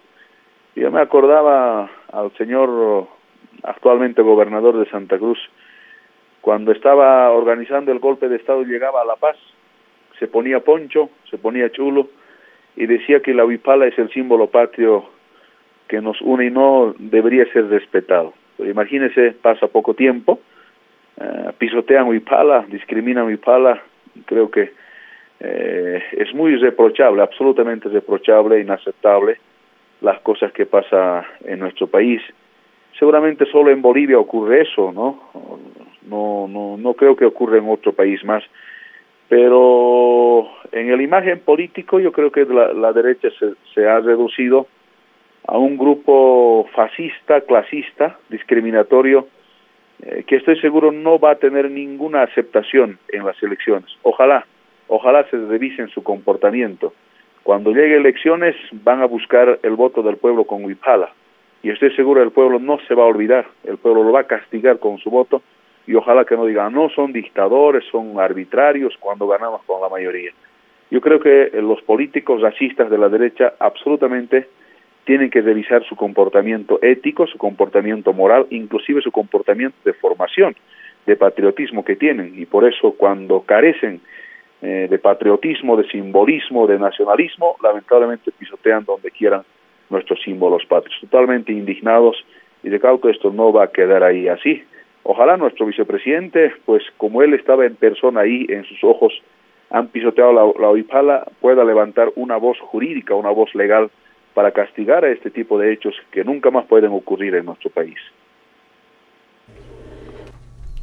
Yo 0.75 0.91
me 0.91 1.01
acordaba 1.01 1.89
al 2.11 2.33
señor 2.37 3.07
actualmente 3.63 4.23
gobernador 4.23 4.79
de 4.79 4.91
Santa 4.91 5.19
Cruz, 5.19 5.39
cuando 6.41 6.73
estaba 6.73 7.31
organizando 7.31 7.91
el 7.91 7.99
golpe 7.99 8.29
de 8.29 8.37
Estado 8.37 8.63
llegaba 8.65 9.01
a 9.01 9.07
La 9.07 9.17
Paz, 9.17 9.37
se 10.19 10.29
ponía 10.29 10.61
poncho, 10.61 11.09
se 11.31 11.39
ponía 11.39 11.71
chulo 11.71 12.09
y 12.77 12.87
decía 12.87 13.21
que 13.21 13.35
la 13.35 13.45
huipala 13.45 13.87
es 13.87 13.99
el 13.99 14.11
símbolo 14.11 14.49
patrio 14.49 15.05
que 15.89 16.01
nos 16.01 16.21
une 16.23 16.47
y 16.47 16.51
no 16.51 16.95
debería 16.99 17.45
ser 17.53 17.69
respetado. 17.69 18.33
Pero 18.57 18.71
imagínese, 18.71 19.33
pasa 19.33 19.67
poco 19.69 19.95
tiempo, 19.95 20.41
uh, 21.17 21.53
pisotean 21.59 22.09
huipala, 22.09 22.65
discriminan 22.69 23.27
huipala, 23.27 23.83
creo 24.27 24.51
que 24.51 24.73
eh, 25.41 26.03
es 26.13 26.35
muy 26.35 26.57
reprochable, 26.57 27.23
absolutamente 27.23 27.89
reprochable, 27.89 28.61
inaceptable 28.61 29.39
las 30.01 30.21
cosas 30.21 30.53
que 30.53 30.67
pasa 30.67 31.27
en 31.45 31.59
nuestro 31.59 31.87
país. 31.87 32.23
Seguramente 32.99 33.45
solo 33.47 33.71
en 33.71 33.83
Bolivia 33.83 34.19
ocurre 34.19 34.63
eso, 34.63 34.93
¿no? 34.93 35.31
no, 36.09 36.47
no, 36.49 36.77
no 36.77 36.95
creo 36.95 37.17
que 37.17 37.25
ocurra 37.25 37.59
en 37.59 37.69
otro 37.69 37.93
país 37.93 38.25
más. 38.25 38.45
Pero 39.29 40.49
en 40.73 40.91
el 40.91 41.01
imagen 41.01 41.41
político 41.41 41.99
yo 41.99 42.13
creo 42.13 42.31
que 42.31 42.45
la, 42.45 42.73
la 42.73 42.93
derecha 42.93 43.29
se, 43.39 43.55
se 43.75 43.87
ha 43.87 44.01
reducido 44.01 44.67
a 45.47 45.59
un 45.59 45.77
grupo 45.77 46.67
fascista, 46.75 47.41
clasista, 47.43 48.19
discriminatorio, 48.29 49.29
eh, 50.03 50.25
que 50.27 50.37
estoy 50.37 50.59
seguro 50.61 50.93
no 50.93 51.19
va 51.19 51.33
a 51.33 51.37
tener 51.37 51.71
ninguna 51.71 52.23
aceptación 52.23 52.99
en 53.09 53.25
las 53.25 53.41
elecciones. 53.43 53.91
Ojalá, 54.03 54.47
ojalá 54.89 55.25
se 55.31 55.37
revisen 55.37 55.89
su 55.89 56.03
comportamiento. 56.03 56.93
Cuando 57.43 57.73
llegue 57.73 57.97
elecciones 57.97 58.57
van 58.73 59.03
a 59.03 59.07
buscar 59.07 59.59
el 59.63 59.77
voto 59.77 60.03
del 60.03 60.17
pueblo 60.17 60.45
con 60.45 60.65
Huipala. 60.65 61.13
Y 61.63 61.71
estoy 61.71 61.95
seguro 61.95 62.23
el 62.23 62.31
pueblo 62.31 62.59
no 62.59 62.79
se 62.87 62.95
va 62.95 63.05
a 63.05 63.07
olvidar, 63.07 63.47
el 63.65 63.79
pueblo 63.79 64.03
lo 64.03 64.13
va 64.13 64.21
a 64.21 64.27
castigar 64.27 64.79
con 64.79 64.99
su 64.99 65.11
voto 65.11 65.43
y 65.87 65.95
ojalá 65.95 66.25
que 66.25 66.37
no 66.37 66.47
digan, 66.47 66.73
no, 66.73 66.89
son 66.91 67.13
dictadores, 67.13 67.85
son 67.91 68.19
arbitrarios 68.19 68.97
cuando 68.99 69.27
ganamos 69.27 69.63
con 69.65 69.81
la 69.81 69.89
mayoría. 69.89 70.33
Yo 70.91 71.01
creo 71.01 71.21
que 71.21 71.51
los 71.61 71.83
políticos 71.83 72.41
racistas 72.41 72.91
de 72.91 72.99
la 72.99 73.09
derecha 73.09 73.55
absolutamente 73.59 74.49
tienen 75.05 75.31
que 75.31 75.43
revisar 75.43 75.85
su 75.85 75.97
comportamiento 75.97 76.79
ético, 76.83 77.27
su 77.27 77.39
comportamiento 77.39 78.13
moral, 78.13 78.47
inclusive 78.51 79.03
su 79.03 79.13
comportamiento 79.13 79.77
de 79.85 79.93
formación, 79.93 80.57
de 81.07 81.17
patriotismo 81.17 81.85
que 81.85 81.97
tienen. 81.97 82.33
Y 82.37 82.47
por 82.47 82.67
eso 82.67 82.95
cuando 82.97 83.43
carecen 83.43 84.01
eh, 84.63 84.87
de 84.89 84.99
patriotismo, 84.99 85.77
de 85.77 85.87
simbolismo, 85.89 86.67
de 86.67 86.79
nacionalismo, 86.79 87.57
lamentablemente 87.63 88.33
pisotean 88.33 88.85
donde 88.85 89.11
quieran 89.11 89.43
nuestros 89.91 90.23
símbolos 90.23 90.65
patrios. 90.65 90.99
Totalmente 91.03 91.53
indignados 91.53 92.17
y 92.63 92.71
de 92.71 92.81
cauto 92.81 93.11
esto 93.11 93.31
no 93.31 93.53
va 93.53 93.65
a 93.65 93.71
quedar 93.71 94.03
ahí 94.03 94.27
así. 94.29 94.65
Ojalá 95.05 95.37
nuestro 95.37 95.67
vicepresidente, 95.67 96.53
pues 96.65 96.83
como 96.97 97.23
él 97.23 97.35
estaba 97.35 97.67
en 97.67 97.77
persona 97.77 98.23
ahí, 98.23 98.47
en 98.49 98.65
sus 98.65 98.83
ojos 98.83 99.13
han 99.71 99.89
pisoteado 99.89 100.33
la, 100.33 100.61
la 100.61 100.71
OIPALA, 100.71 101.27
pueda 101.41 101.65
levantar 101.65 102.11
una 102.17 102.37
voz 102.37 102.59
jurídica, 102.61 103.15
una 103.15 103.31
voz 103.31 103.55
legal 103.55 103.91
para 104.35 104.53
castigar 104.53 105.05
a 105.05 105.11
este 105.11 105.31
tipo 105.31 105.59
de 105.59 105.73
hechos 105.73 105.95
que 106.11 106.25
nunca 106.25 106.51
más 106.51 106.67
pueden 106.67 106.93
ocurrir 106.93 107.35
en 107.35 107.47
nuestro 107.47 107.71
país. 107.71 107.99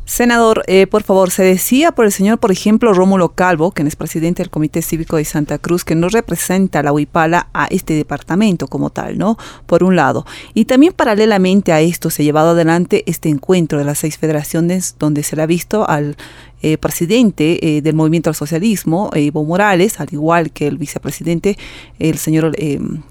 Senador, 0.05 0.63
eh, 0.67 0.87
por 0.87 1.03
favor, 1.03 1.31
se 1.31 1.43
decía 1.43 1.91
por 1.91 2.05
el 2.05 2.11
señor, 2.11 2.37
por 2.39 2.51
ejemplo, 2.51 2.93
Rómulo 2.93 3.29
Calvo, 3.29 3.71
quien 3.71 3.87
es 3.87 3.95
presidente 3.95 4.43
del 4.43 4.49
Comité 4.49 4.81
Cívico 4.81 5.15
de 5.15 5.25
Santa 5.25 5.57
Cruz, 5.57 5.85
que 5.85 5.95
no 5.95 6.09
representa 6.09 6.83
la 6.83 6.91
Huipala 6.91 7.47
a 7.53 7.67
este 7.67 7.93
departamento 7.93 8.67
como 8.67 8.89
tal, 8.89 9.17
¿no? 9.17 9.37
Por 9.67 9.83
un 9.83 9.95
lado. 9.95 10.25
Y 10.53 10.65
también 10.65 10.93
paralelamente 10.93 11.71
a 11.71 11.79
esto 11.79 12.09
se 12.09 12.23
ha 12.23 12.25
llevado 12.25 12.49
adelante 12.49 13.03
este 13.05 13.29
encuentro 13.29 13.77
de 13.77 13.85
las 13.85 13.99
seis 13.99 14.17
federaciones 14.17 14.95
donde 14.99 15.23
se 15.23 15.35
le 15.35 15.43
ha 15.43 15.47
visto 15.47 15.87
al 15.87 16.17
eh, 16.61 16.77
presidente 16.77 17.77
eh, 17.77 17.81
del 17.81 17.95
movimiento 17.95 18.29
al 18.29 18.35
socialismo, 18.35 19.09
Evo 19.13 19.43
Morales, 19.43 19.99
al 19.99 20.07
igual 20.11 20.51
que 20.51 20.67
el 20.67 20.77
vicepresidente, 20.77 21.57
el 21.99 22.17
señor 22.17 22.55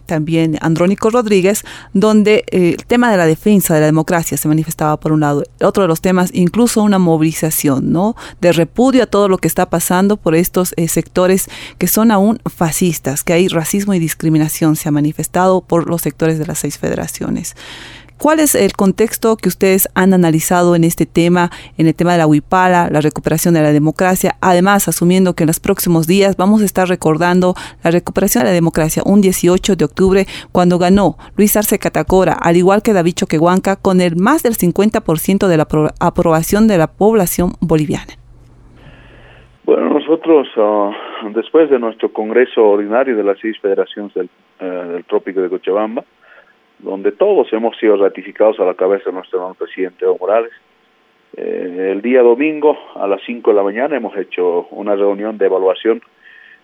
también 0.06 0.58
Andrónico 0.60 1.10
Rodríguez, 1.10 1.64
donde 1.92 2.44
el 2.50 2.84
tema 2.86 3.10
de 3.10 3.16
la 3.16 3.26
defensa 3.26 3.74
de 3.74 3.80
la 3.80 3.86
democracia 3.86 4.36
se 4.36 4.48
manifestaba 4.48 4.98
por 4.98 5.12
un 5.12 5.20
lado. 5.20 5.44
Otro 5.60 5.82
de 5.82 5.88
los 5.88 6.00
temas, 6.00 6.30
incluso 6.32 6.82
una 6.82 6.98
movilización, 6.98 7.92
¿no? 7.92 8.16
De 8.40 8.52
repudio 8.52 9.02
a 9.02 9.06
todo 9.06 9.28
lo 9.28 9.38
que 9.38 9.48
está 9.48 9.68
pasando 9.70 10.16
por 10.16 10.34
estos 10.34 10.74
sectores 10.88 11.48
que 11.78 11.86
son 11.86 12.10
aún 12.10 12.40
fascistas, 12.46 13.24
que 13.24 13.32
hay 13.32 13.48
racismo 13.48 13.94
y 13.94 13.98
discriminación 13.98 14.76
se 14.76 14.88
ha 14.88 14.92
manifestado 14.92 15.60
por 15.60 15.88
los 15.88 16.02
sectores 16.02 16.38
de 16.38 16.46
las 16.46 16.58
seis 16.58 16.78
federaciones. 16.78 17.54
¿Cuál 18.20 18.38
es 18.38 18.54
el 18.54 18.74
contexto 18.74 19.38
que 19.38 19.48
ustedes 19.48 19.88
han 19.94 20.12
analizado 20.12 20.76
en 20.76 20.84
este 20.84 21.06
tema, 21.06 21.48
en 21.78 21.86
el 21.86 21.94
tema 21.94 22.12
de 22.12 22.18
la 22.18 22.26
huipala, 22.26 22.90
la 22.92 23.00
recuperación 23.00 23.54
de 23.54 23.62
la 23.62 23.72
democracia? 23.72 24.32
Además, 24.42 24.88
asumiendo 24.88 25.32
que 25.32 25.44
en 25.44 25.46
los 25.46 25.58
próximos 25.58 26.06
días 26.06 26.36
vamos 26.36 26.60
a 26.60 26.66
estar 26.66 26.86
recordando 26.86 27.54
la 27.82 27.90
recuperación 27.90 28.44
de 28.44 28.50
la 28.50 28.54
democracia, 28.54 29.02
un 29.06 29.22
18 29.22 29.74
de 29.74 29.86
octubre, 29.86 30.26
cuando 30.52 30.76
ganó 30.76 31.16
Luis 31.38 31.56
Arce 31.56 31.78
Catacora, 31.78 32.34
al 32.34 32.58
igual 32.58 32.82
que 32.82 32.92
David 32.92 33.14
Choquehuanca, 33.14 33.76
con 33.76 34.02
el 34.02 34.16
más 34.16 34.42
del 34.42 34.52
50% 34.52 35.48
de 35.48 35.56
la 35.56 35.66
aprobación 35.98 36.68
de 36.68 36.76
la 36.76 36.88
población 36.88 37.52
boliviana. 37.62 38.12
Bueno, 39.64 39.88
nosotros, 39.94 40.46
ah, 40.58 40.90
después 41.34 41.70
de 41.70 41.78
nuestro 41.78 42.12
Congreso 42.12 42.68
Ordinario 42.68 43.16
de 43.16 43.24
las 43.24 43.38
seis 43.40 43.56
federaciones 43.62 44.12
del, 44.12 44.28
eh, 44.60 44.66
del 44.66 45.04
Trópico 45.04 45.40
de 45.40 45.48
Cochabamba, 45.48 46.04
donde 46.82 47.12
todos 47.12 47.52
hemos 47.52 47.76
sido 47.78 47.96
ratificados 47.96 48.58
a 48.60 48.64
la 48.64 48.74
cabeza 48.74 49.06
de 49.06 49.12
nuestro 49.12 49.38
hermano 49.38 49.54
presidente 49.54 50.04
Evo 50.04 50.18
Morales. 50.18 50.52
Eh, 51.36 51.90
el 51.92 52.02
día 52.02 52.22
domingo 52.22 52.76
a 52.96 53.06
las 53.06 53.20
5 53.24 53.50
de 53.50 53.56
la 53.56 53.62
mañana 53.62 53.96
hemos 53.96 54.16
hecho 54.16 54.66
una 54.70 54.96
reunión 54.96 55.38
de 55.38 55.46
evaluación, 55.46 56.00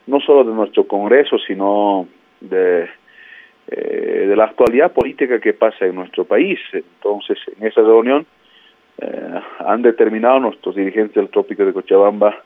no 0.06 0.20
solo 0.20 0.44
de 0.44 0.52
nuestro 0.52 0.86
Congreso, 0.86 1.38
sino 1.38 2.08
de, 2.40 2.88
eh, 3.68 4.26
de 4.28 4.36
la 4.36 4.44
actualidad 4.44 4.92
política 4.92 5.40
que 5.40 5.52
pasa 5.52 5.86
en 5.86 5.94
nuestro 5.94 6.24
país. 6.24 6.58
Entonces, 6.72 7.38
en 7.58 7.66
esa 7.66 7.82
reunión 7.82 8.26
eh, 8.98 9.40
han 9.60 9.82
determinado 9.82 10.40
nuestros 10.40 10.74
dirigentes 10.74 11.14
del 11.14 11.28
Trópico 11.28 11.64
de 11.64 11.72
Cochabamba 11.72 12.42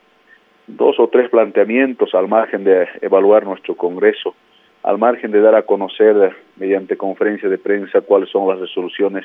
dos 0.67 0.99
o 0.99 1.09
tres 1.09 1.31
planteamientos 1.31 2.15
al 2.15 2.29
margen 2.29 2.65
de 2.65 2.89
evaluar 3.00 3.45
nuestro 3.45 3.75
Congreso 3.77 4.35
al 4.83 4.99
margen 4.99 5.31
de 5.31 5.41
dar 5.41 5.55
a 5.55 5.63
conocer 5.63 6.35
mediante 6.57 6.97
conferencia 6.97 7.49
de 7.49 7.59
prensa 7.59 8.01
cuáles 8.01 8.31
son 8.31 8.49
las 8.49 8.59
resoluciones 8.59 9.25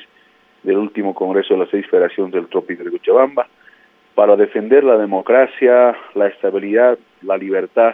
del 0.62 0.78
último 0.78 1.14
Congreso 1.14 1.54
de 1.54 1.60
las 1.60 1.70
seis 1.70 1.86
federaciones 1.86 2.32
del 2.32 2.48
Trópico 2.48 2.84
de 2.84 2.90
Cochabamba, 2.90 3.46
para 4.14 4.34
defender 4.36 4.82
la 4.82 4.96
democracia, 4.96 5.94
la 6.14 6.26
estabilidad, 6.26 6.98
la 7.22 7.36
libertad, 7.36 7.92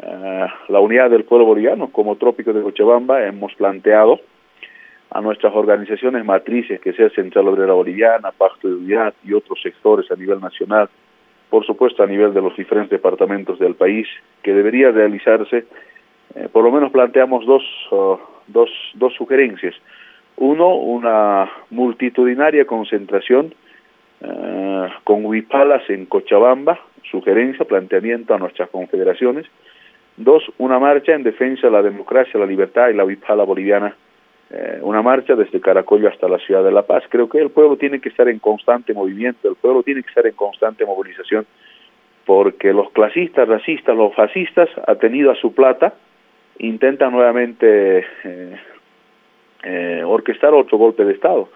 eh, 0.00 0.46
la 0.68 0.80
unidad 0.80 1.10
del 1.10 1.24
pueblo 1.24 1.46
boliviano, 1.46 1.88
como 1.88 2.16
Trópico 2.16 2.52
de 2.52 2.62
Cochabamba 2.62 3.24
hemos 3.26 3.52
planteado 3.54 4.20
a 5.10 5.20
nuestras 5.20 5.54
organizaciones 5.54 6.24
matrices, 6.24 6.80
que 6.80 6.92
sea 6.92 7.08
Central 7.10 7.48
Obrera 7.48 7.72
Boliviana, 7.72 8.32
Pacto 8.32 8.68
de 8.68 8.74
Unidad 8.74 9.14
y 9.24 9.32
otros 9.32 9.60
sectores 9.62 10.10
a 10.10 10.16
nivel 10.16 10.40
nacional, 10.40 10.88
por 11.50 11.64
supuesto 11.64 12.02
a 12.02 12.06
nivel 12.06 12.34
de 12.34 12.40
los 12.40 12.56
diferentes 12.56 12.90
departamentos 12.90 13.58
del 13.58 13.74
país, 13.74 14.08
que 14.42 14.52
debería 14.52 14.90
realizarse 14.90 15.66
eh, 16.34 16.48
por 16.50 16.64
lo 16.64 16.70
menos 16.70 16.90
planteamos 16.90 17.46
dos, 17.46 17.62
dos, 18.48 18.70
dos 18.94 19.14
sugerencias. 19.14 19.74
Uno, 20.36 20.74
una 20.74 21.48
multitudinaria 21.70 22.66
concentración 22.66 23.54
uh, 24.20 24.86
con 25.04 25.24
huipalas 25.24 25.88
en 25.88 26.06
Cochabamba, 26.06 26.80
sugerencia, 27.08 27.64
planteamiento 27.64 28.34
a 28.34 28.38
nuestras 28.38 28.68
confederaciones. 28.70 29.46
Dos, 30.16 30.42
una 30.58 30.78
marcha 30.78 31.12
en 31.12 31.22
defensa 31.22 31.68
de 31.68 31.72
la 31.72 31.82
democracia, 31.82 32.38
la 32.38 32.46
libertad 32.46 32.88
y 32.88 32.94
la 32.94 33.04
huipala 33.04 33.44
boliviana. 33.44 33.94
Eh, 34.50 34.78
una 34.82 35.02
marcha 35.02 35.34
desde 35.34 35.60
Caracollo 35.60 36.08
hasta 36.08 36.28
la 36.28 36.38
ciudad 36.38 36.62
de 36.62 36.70
La 36.70 36.82
Paz. 36.82 37.04
Creo 37.08 37.28
que 37.28 37.38
el 37.38 37.50
pueblo 37.50 37.76
tiene 37.76 38.00
que 38.00 38.08
estar 38.08 38.28
en 38.28 38.38
constante 38.38 38.92
movimiento, 38.92 39.48
el 39.48 39.56
pueblo 39.56 39.82
tiene 39.82 40.02
que 40.02 40.08
estar 40.08 40.26
en 40.26 40.34
constante 40.34 40.84
movilización, 40.84 41.46
porque 42.26 42.72
los 42.72 42.90
clasistas, 42.90 43.48
racistas, 43.48 43.96
los 43.96 44.14
fascistas 44.14 44.68
han 44.86 44.98
tenido 44.98 45.30
a 45.30 45.34
su 45.36 45.54
plata 45.54 45.94
intenta 46.58 47.10
nuevamente 47.10 48.06
eh, 48.24 48.60
eh, 49.62 50.02
orquestar 50.04 50.54
otro 50.54 50.78
golpe 50.78 51.04
de 51.04 51.12
Estado. 51.12 51.48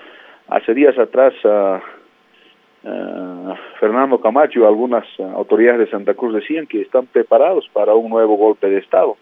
Hace 0.49 0.75
días 0.75 0.99
atrás 0.99 1.35
Fernando 3.81 4.21
Camacho 4.21 4.61
y 4.61 4.65
algunas 4.65 5.05
autoridades 5.21 5.81
de 5.81 5.91
Santa 5.91 6.15
Cruz 6.15 6.35
decían 6.35 6.67
que 6.67 6.81
están 6.81 7.07
preparados 7.07 7.69
para 7.73 7.95
un 7.95 8.11
nuevo 8.11 8.37
golpe 8.37 8.69
de 8.69 8.79
Estado. 8.79 9.17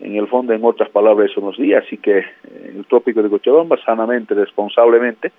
En 0.00 0.16
el 0.16 0.26
fondo, 0.28 0.52
en 0.52 0.64
otras 0.64 0.88
palabras, 0.88 1.30
eso 1.30 1.40
nos 1.40 1.56
dice. 1.56 1.76
Así 1.76 1.98
que 1.98 2.18
en 2.18 2.78
el 2.78 2.84
tópico 2.86 3.22
de 3.22 3.28
Cochabamba, 3.28 3.76
sanamente, 3.84 4.34
responsablemente, 4.34 5.30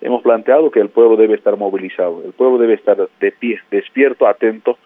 hemos 0.00 0.22
planteado 0.22 0.70
que 0.70 0.80
el 0.80 0.88
pueblo 0.88 1.16
debe 1.16 1.34
estar 1.34 1.56
movilizado, 1.56 2.22
el 2.24 2.32
pueblo 2.32 2.58
debe 2.58 2.74
estar 2.74 2.96
de 2.96 3.32
pie, 3.32 3.60
despierto, 3.70 4.26
atento 4.26 4.78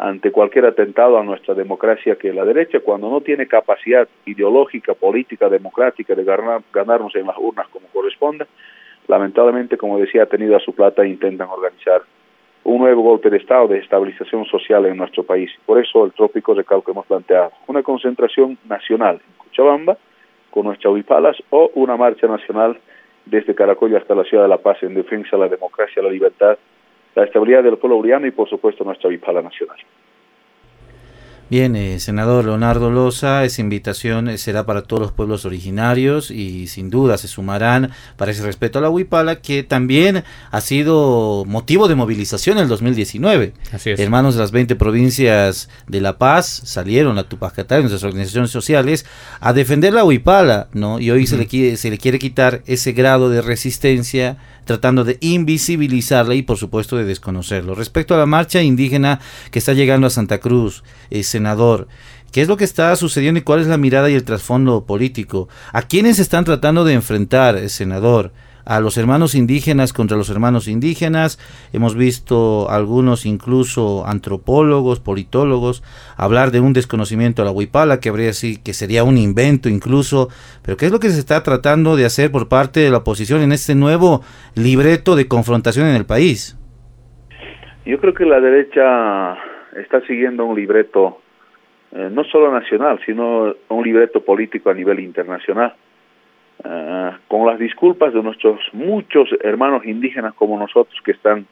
ante 0.00 0.32
cualquier 0.32 0.64
atentado 0.64 1.18
a 1.18 1.22
nuestra 1.22 1.52
democracia 1.52 2.16
que 2.16 2.32
la 2.32 2.46
derecha, 2.46 2.80
cuando 2.80 3.10
no 3.10 3.20
tiene 3.20 3.46
capacidad 3.46 4.08
ideológica, 4.24 4.94
política, 4.94 5.50
democrática 5.50 6.14
de 6.14 6.24
ganar, 6.24 6.62
ganarnos 6.72 7.14
en 7.16 7.26
las 7.26 7.36
urnas 7.36 7.68
como 7.68 7.86
corresponde, 7.88 8.46
lamentablemente, 9.08 9.76
como 9.76 9.98
decía, 9.98 10.22
ha 10.22 10.26
tenido 10.26 10.56
a 10.56 10.60
su 10.60 10.74
plata 10.74 11.02
e 11.02 11.08
intentan 11.08 11.48
organizar 11.50 12.00
un 12.64 12.78
nuevo 12.78 13.02
golpe 13.02 13.28
de 13.28 13.36
Estado 13.36 13.68
de 13.68 13.78
estabilización 13.78 14.46
social 14.46 14.86
en 14.86 14.96
nuestro 14.96 15.22
país. 15.22 15.50
Por 15.66 15.78
eso 15.78 16.06
el 16.06 16.12
trópico 16.12 16.54
recalco 16.54 16.92
hemos 16.92 17.04
planteado 17.04 17.52
una 17.66 17.82
concentración 17.82 18.56
nacional 18.66 19.16
en 19.16 19.34
Cochabamba 19.36 19.98
con 20.50 20.64
nuestras 20.64 20.94
huipalas 20.94 21.36
o 21.50 21.70
una 21.74 21.98
marcha 21.98 22.26
nacional 22.26 22.78
desde 23.26 23.54
Caracollo 23.54 23.98
hasta 23.98 24.14
la 24.14 24.24
ciudad 24.24 24.44
de 24.44 24.48
La 24.48 24.56
Paz 24.56 24.82
en 24.82 24.94
defensa 24.94 25.36
de 25.36 25.42
la 25.42 25.48
democracia, 25.48 26.02
la 26.02 26.10
libertad 26.10 26.56
la 27.14 27.24
estabilidad 27.24 27.62
del 27.62 27.78
pueblo 27.78 27.96
boliviano 27.96 28.26
y 28.26 28.30
por 28.30 28.48
supuesto 28.48 28.84
nuestra 28.84 29.10
Bipala 29.10 29.42
nacional. 29.42 29.78
Bien, 31.50 31.74
eh, 31.74 31.98
senador 31.98 32.44
Leonardo 32.44 32.92
Loza, 32.92 33.44
esa 33.44 33.60
invitación 33.60 34.28
eh, 34.28 34.38
será 34.38 34.66
para 34.66 34.82
todos 34.82 35.02
los 35.02 35.10
pueblos 35.10 35.44
originarios 35.44 36.30
y 36.30 36.68
sin 36.68 36.90
duda 36.90 37.18
se 37.18 37.26
sumarán 37.26 37.90
para 38.16 38.30
ese 38.30 38.44
respeto 38.44 38.78
a 38.78 38.82
la 38.82 38.88
Huipala, 38.88 39.40
que 39.40 39.64
también 39.64 40.22
ha 40.52 40.60
sido 40.60 41.44
motivo 41.48 41.88
de 41.88 41.96
movilización 41.96 42.58
en 42.58 42.62
el 42.62 42.68
2019. 42.68 43.54
Así 43.72 43.90
es. 43.90 43.98
Hermanos 43.98 44.36
de 44.36 44.42
las 44.42 44.52
20 44.52 44.76
provincias 44.76 45.68
de 45.88 46.00
La 46.00 46.18
Paz 46.18 46.46
salieron 46.46 47.18
a 47.18 47.24
Tupac 47.24 47.56
nuestras 47.56 48.04
organizaciones 48.04 48.52
sociales, 48.52 49.04
a 49.40 49.52
defender 49.52 49.92
la 49.92 50.04
Huipala, 50.04 50.68
¿no? 50.72 51.00
Y 51.00 51.10
hoy 51.10 51.26
se, 51.26 51.36
le 51.36 51.48
quiere, 51.48 51.76
se 51.76 51.90
le 51.90 51.98
quiere 51.98 52.20
quitar 52.20 52.62
ese 52.66 52.92
grado 52.92 53.28
de 53.28 53.42
resistencia 53.42 54.36
tratando 54.70 55.02
de 55.02 55.18
invisibilizarla 55.20 56.36
y 56.36 56.42
por 56.42 56.56
supuesto 56.56 56.96
de 56.96 57.04
desconocerlo. 57.04 57.74
Respecto 57.74 58.14
a 58.14 58.18
la 58.18 58.26
marcha 58.26 58.62
indígena 58.62 59.18
que 59.50 59.58
está 59.58 59.72
llegando 59.72 60.06
a 60.06 60.10
Santa 60.10 60.38
Cruz, 60.38 60.84
eh, 61.10 61.24
senador, 61.24 61.88
¿qué 62.30 62.40
es 62.40 62.46
lo 62.46 62.56
que 62.56 62.62
está 62.62 62.94
sucediendo 62.94 63.40
y 63.40 63.42
cuál 63.42 63.58
es 63.58 63.66
la 63.66 63.78
mirada 63.78 64.08
y 64.10 64.14
el 64.14 64.22
trasfondo 64.22 64.86
político? 64.86 65.48
¿A 65.72 65.82
quiénes 65.82 66.20
están 66.20 66.44
tratando 66.44 66.84
de 66.84 66.92
enfrentar, 66.92 67.56
eh, 67.56 67.68
senador? 67.68 68.32
A 68.64 68.80
los 68.80 68.96
hermanos 68.96 69.34
indígenas 69.34 69.92
contra 69.92 70.16
los 70.16 70.30
hermanos 70.30 70.68
indígenas. 70.68 71.38
Hemos 71.72 71.96
visto 71.96 72.70
algunos 72.70 73.26
incluso 73.26 74.04
antropólogos, 74.06 75.00
politólogos, 75.00 75.82
hablar 76.16 76.50
de 76.50 76.60
un 76.60 76.72
desconocimiento 76.72 77.42
a 77.42 77.44
la 77.44 77.50
huipala, 77.50 78.00
que 78.00 78.08
habría 78.08 78.32
sí, 78.32 78.62
que 78.62 78.72
sería 78.72 79.04
un 79.04 79.18
invento 79.18 79.68
incluso. 79.68 80.28
Pero 80.64 80.76
¿qué 80.76 80.86
es 80.86 80.92
lo 80.92 81.00
que 81.00 81.10
se 81.10 81.18
está 81.18 81.42
tratando 81.42 81.96
de 81.96 82.04
hacer 82.04 82.30
por 82.30 82.48
parte 82.48 82.80
de 82.80 82.90
la 82.90 82.98
oposición 82.98 83.42
en 83.42 83.52
este 83.52 83.74
nuevo 83.74 84.22
libreto 84.54 85.16
de 85.16 85.28
confrontación 85.28 85.86
en 85.86 85.96
el 85.96 86.06
país? 86.06 86.56
Yo 87.86 87.98
creo 87.98 88.14
que 88.14 88.24
la 88.24 88.40
derecha 88.40 89.36
está 89.76 90.00
siguiendo 90.06 90.44
un 90.44 90.56
libreto 90.56 91.20
eh, 91.92 92.08
no 92.12 92.22
solo 92.24 92.52
nacional, 92.52 93.00
sino 93.04 93.54
un 93.68 93.84
libreto 93.84 94.24
político 94.24 94.70
a 94.70 94.74
nivel 94.74 95.00
internacional 95.00 95.74
Ah, 96.64 97.18
con 97.28 97.46
las 97.46 97.58
disculpas 97.58 98.12
de 98.12 98.22
nuestros 98.22 98.60
muchos 98.72 99.30
hermanos 99.40 99.86
indígenas 99.86 100.34
como 100.34 100.58
nosotros 100.58 100.94
que 101.02 101.12
están 101.12 101.46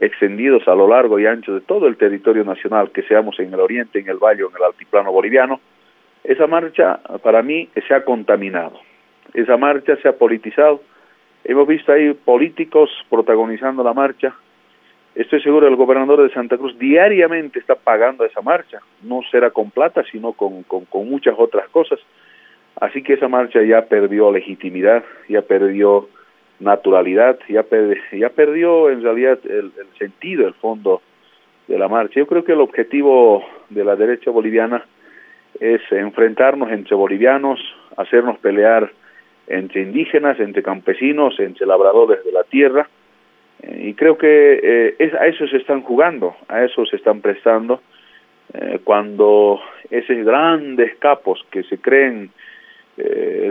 extendidos 0.00 0.66
a 0.68 0.74
lo 0.74 0.88
largo 0.88 1.18
y 1.18 1.26
ancho 1.26 1.54
de 1.54 1.60
todo 1.60 1.86
el 1.86 1.96
territorio 1.96 2.44
nacional, 2.44 2.90
que 2.90 3.02
seamos 3.02 3.38
en 3.40 3.52
el 3.52 3.60
oriente, 3.60 3.98
en 3.98 4.08
el 4.08 4.16
valle 4.16 4.42
en 4.42 4.56
el 4.56 4.62
altiplano 4.64 5.12
boliviano, 5.12 5.60
esa 6.24 6.46
marcha 6.46 7.00
para 7.22 7.42
mí 7.42 7.68
se 7.86 7.94
ha 7.94 8.04
contaminado, 8.04 8.80
esa 9.34 9.56
marcha 9.56 9.96
se 9.96 10.08
ha 10.08 10.16
politizado, 10.16 10.82
hemos 11.44 11.66
visto 11.66 11.92
ahí 11.92 12.14
políticos 12.14 12.90
protagonizando 13.10 13.82
la 13.82 13.92
marcha, 13.92 14.34
estoy 15.14 15.42
seguro 15.42 15.68
el 15.68 15.76
gobernador 15.76 16.22
de 16.22 16.32
Santa 16.32 16.56
Cruz 16.56 16.78
diariamente 16.78 17.58
está 17.58 17.74
pagando 17.74 18.24
esa 18.24 18.40
marcha, 18.40 18.78
no 19.02 19.20
será 19.30 19.50
con 19.50 19.70
plata, 19.72 20.04
sino 20.10 20.32
con 20.32 20.64
muchas 21.08 21.34
otras 21.36 21.68
cosas, 21.68 21.98
Así 22.80 23.02
que 23.02 23.14
esa 23.14 23.28
marcha 23.28 23.62
ya 23.62 23.86
perdió 23.86 24.30
legitimidad, 24.30 25.04
ya 25.28 25.42
perdió 25.42 26.08
naturalidad, 26.60 27.38
ya, 27.48 27.64
ya 28.12 28.28
perdió 28.30 28.90
en 28.90 29.02
realidad 29.02 29.38
el, 29.44 29.72
sentido, 29.98 30.46
el 30.46 30.54
fondo 30.54 31.02
de 31.66 31.78
la 31.78 31.88
marcha. 31.88 32.20
Yo 32.20 32.26
creo 32.26 32.44
que 32.44 32.52
el 32.52 32.60
objetivo 32.60 33.44
de 33.68 33.84
la 33.84 33.96
derecha 33.96 34.30
boliviana 34.30 34.84
es 35.60 35.80
enfrentarnos 35.90 36.70
entre 36.70 36.94
bolivianos, 36.94 37.60
hacernos 37.96 38.38
pelear 38.38 38.90
entre 39.48 39.82
indígenas, 39.82 40.38
entre 40.38 40.62
campesinos, 40.62 41.38
entre 41.40 41.66
labradores 41.66 42.24
de 42.24 42.32
la 42.32 42.44
tierra, 42.44 42.88
eh, 43.62 43.88
y 43.88 43.94
creo 43.94 44.16
que 44.18 44.60
eh, 44.62 44.94
es, 44.98 45.14
a 45.14 45.26
eso 45.26 45.46
se 45.48 45.56
están 45.56 45.82
jugando, 45.82 46.36
a 46.48 46.62
eso 46.64 46.84
se 46.86 46.96
están 46.96 47.20
prestando, 47.20 47.80
eh, 48.54 48.80
cuando 48.84 49.60
esos 49.90 50.16
grandes 50.24 50.96
capos 50.96 51.44
que 51.50 51.62
se 51.64 51.78
creen, 51.78 52.30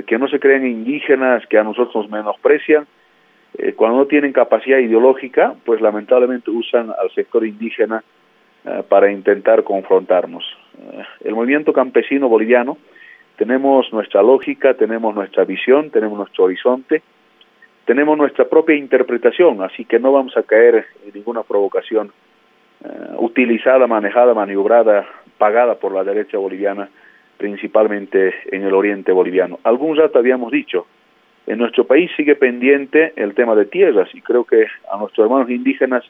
que 0.06 0.18
no 0.20 0.28
se 0.28 0.40
creen 0.40 0.66
indígenas, 0.68 1.46
que 1.48 1.58
a 1.58 1.64
nosotros 1.64 1.96
nos 1.96 2.10
menosprecian, 2.10 2.86
cuando 3.76 4.00
no 4.00 4.06
tienen 4.06 4.34
capacidad 4.34 4.78
ideológica, 4.78 5.56
pues 5.66 5.80
lamentablemente 5.80 6.52
usan 6.52 6.90
al 6.90 7.10
sector 7.16 7.46
indígena 7.46 8.04
para 8.90 9.10
intentar 9.10 9.64
confrontarnos. 9.64 10.44
el 11.24 11.34
movimiento 11.34 11.72
campesino 11.72 12.28
boliviano, 12.28 12.78
tenemos 13.38 13.94
nuestra 13.94 14.22
lógica, 14.22 14.74
tenemos 14.74 15.16
nuestra 15.16 15.46
visión, 15.46 15.92
tenemos 15.92 16.18
nuestro 16.18 16.46
horizonte, 16.46 17.04
tenemos 17.86 18.18
nuestra 18.18 18.46
propia 18.46 18.76
interpretación, 18.76 19.62
así 19.62 19.86
que 19.86 20.00
no 20.00 20.12
vamos 20.12 20.36
a 20.36 20.44
caer 20.44 20.88
en 21.06 21.14
ninguna 21.14 21.44
provocación 21.44 22.12
eh, 22.84 22.88
utilizada, 23.20 23.88
manejada, 23.88 24.34
maniobrada, 24.34 25.08
pagada 25.38 25.76
por 25.76 25.94
la 25.94 26.04
derecha 26.04 26.38
boliviana, 26.38 26.90
principalmente 27.38 28.34
en 28.52 28.64
el 28.64 28.74
oriente 28.74 29.12
boliviano. 29.12 29.60
Algún 29.64 29.96
rato 29.96 30.20
habíamos 30.20 30.52
dicho, 30.52 30.88
en 31.46 31.60
nuestro 31.60 31.86
país 31.86 32.12
sigue 32.18 32.36
pendiente 32.36 33.14
el 33.16 33.34
tema 33.34 33.56
de 33.56 33.66
tierras 33.66 34.10
y 34.14 34.22
creo 34.22 34.44
que 34.44 34.66
a 34.92 34.98
nuestros 34.98 35.26
hermanos 35.26 35.50
indígenas 35.50 36.04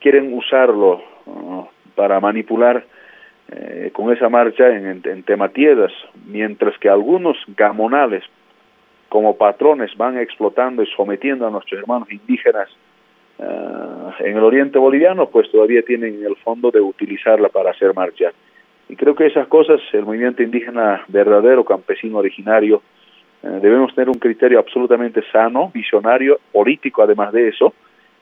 quieren 0.00 0.32
usarlo 0.34 1.02
uh, 1.26 1.64
para 1.94 2.18
manipular 2.20 2.84
eh, 3.48 3.90
con 3.92 4.12
esa 4.12 4.28
marcha 4.28 4.68
en, 4.74 5.02
en 5.04 5.22
tema 5.22 5.50
tierras, 5.50 5.92
mientras 6.26 6.76
que 6.78 6.88
algunos 6.88 7.36
gamonales 7.56 8.24
como 9.08 9.36
patrones 9.36 9.94
van 9.96 10.16
explotando 10.16 10.82
y 10.82 10.86
sometiendo 10.96 11.46
a 11.46 11.50
nuestros 11.50 11.78
hermanos 11.80 12.10
indígenas 12.10 12.68
eh, 13.38 13.44
en 14.20 14.36
el 14.36 14.42
oriente 14.42 14.78
boliviano, 14.78 15.28
pues 15.28 15.50
todavía 15.50 15.82
tienen 15.82 16.24
el 16.24 16.36
fondo 16.36 16.70
de 16.70 16.80
utilizarla 16.80 17.48
para 17.48 17.72
hacer 17.72 17.94
marcha. 17.94 18.32
Y 18.92 18.96
creo 18.96 19.14
que 19.14 19.24
esas 19.24 19.48
cosas, 19.48 19.80
el 19.94 20.04
movimiento 20.04 20.42
indígena 20.42 21.02
verdadero, 21.08 21.64
campesino 21.64 22.18
originario, 22.18 22.82
eh, 23.42 23.48
debemos 23.62 23.94
tener 23.94 24.10
un 24.10 24.18
criterio 24.18 24.58
absolutamente 24.58 25.22
sano, 25.32 25.70
visionario, 25.72 26.38
político 26.52 27.02
además 27.02 27.32
de 27.32 27.48
eso, 27.48 27.72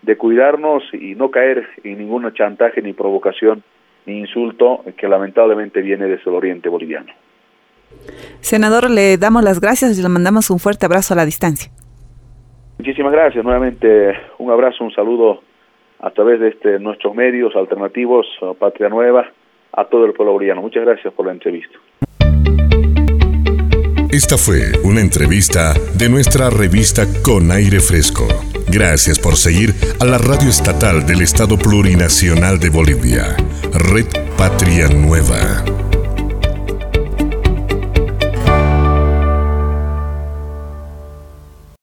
de 0.01 0.17
cuidarnos 0.17 0.85
y 0.95 1.17
no 1.17 1.29
caer 1.29 1.67
en 1.83 1.99
ningún 1.99 2.33
chantaje 2.35 2.83
ni 2.83 2.93
provocación 2.93 3.65
ni 4.07 4.21
insulto 4.21 4.85
que 4.97 5.09
lamentablemente 5.09 5.83
viene 5.83 6.07
desde 6.07 6.31
el 6.31 6.37
oriente 6.37 6.69
boliviano. 6.69 7.13
Senador, 8.39 8.89
le 8.89 9.19
damos 9.19 9.43
las 9.43 9.61
gracias 9.61 9.99
y 9.99 10.03
le 10.03 10.09
mandamos 10.09 10.51
un 10.51 10.61
fuerte 10.61 10.87
abrazo 10.87 11.15
a 11.15 11.17
la 11.17 11.25
distancia. 11.25 11.73
Muchísimas 12.79 13.11
gracias. 13.11 13.43
Nuevamente 13.43 14.17
un 14.39 14.53
abrazo, 14.53 14.85
un 14.85 14.93
saludo 14.93 15.43
a 15.99 16.11
través 16.11 16.39
de 16.39 16.51
este, 16.51 16.79
nuestros 16.79 17.13
medios 17.13 17.57
alternativos, 17.57 18.25
Patria 18.61 18.89
Nueva, 18.89 19.33
a 19.73 19.85
todo 19.85 20.05
el 20.05 20.13
pueblo 20.13 20.33
boliviano. 20.33 20.63
Muchas 20.63 20.85
gracias 20.85 21.13
por 21.15 21.27
la 21.27 21.33
entrevista. 21.33 21.79
Esta 24.11 24.37
fue 24.37 24.73
una 24.83 25.01
entrevista 25.01 25.73
de 25.95 26.09
nuestra 26.09 26.51
revista 26.51 27.07
Con 27.23 27.53
Aire 27.53 27.79
Fresco. 27.79 28.27
Gracias 28.67 29.21
por 29.21 29.37
seguir 29.37 29.73
a 30.01 30.05
la 30.05 30.19
radio 30.19 30.49
estatal 30.49 31.07
del 31.07 31.23
Estado 31.23 31.57
Plurinacional 31.57 32.59
de 32.59 32.71
Bolivia, 32.71 33.37
Red 33.73 34.07
Patria 34.37 34.89
Nueva. 34.89 35.90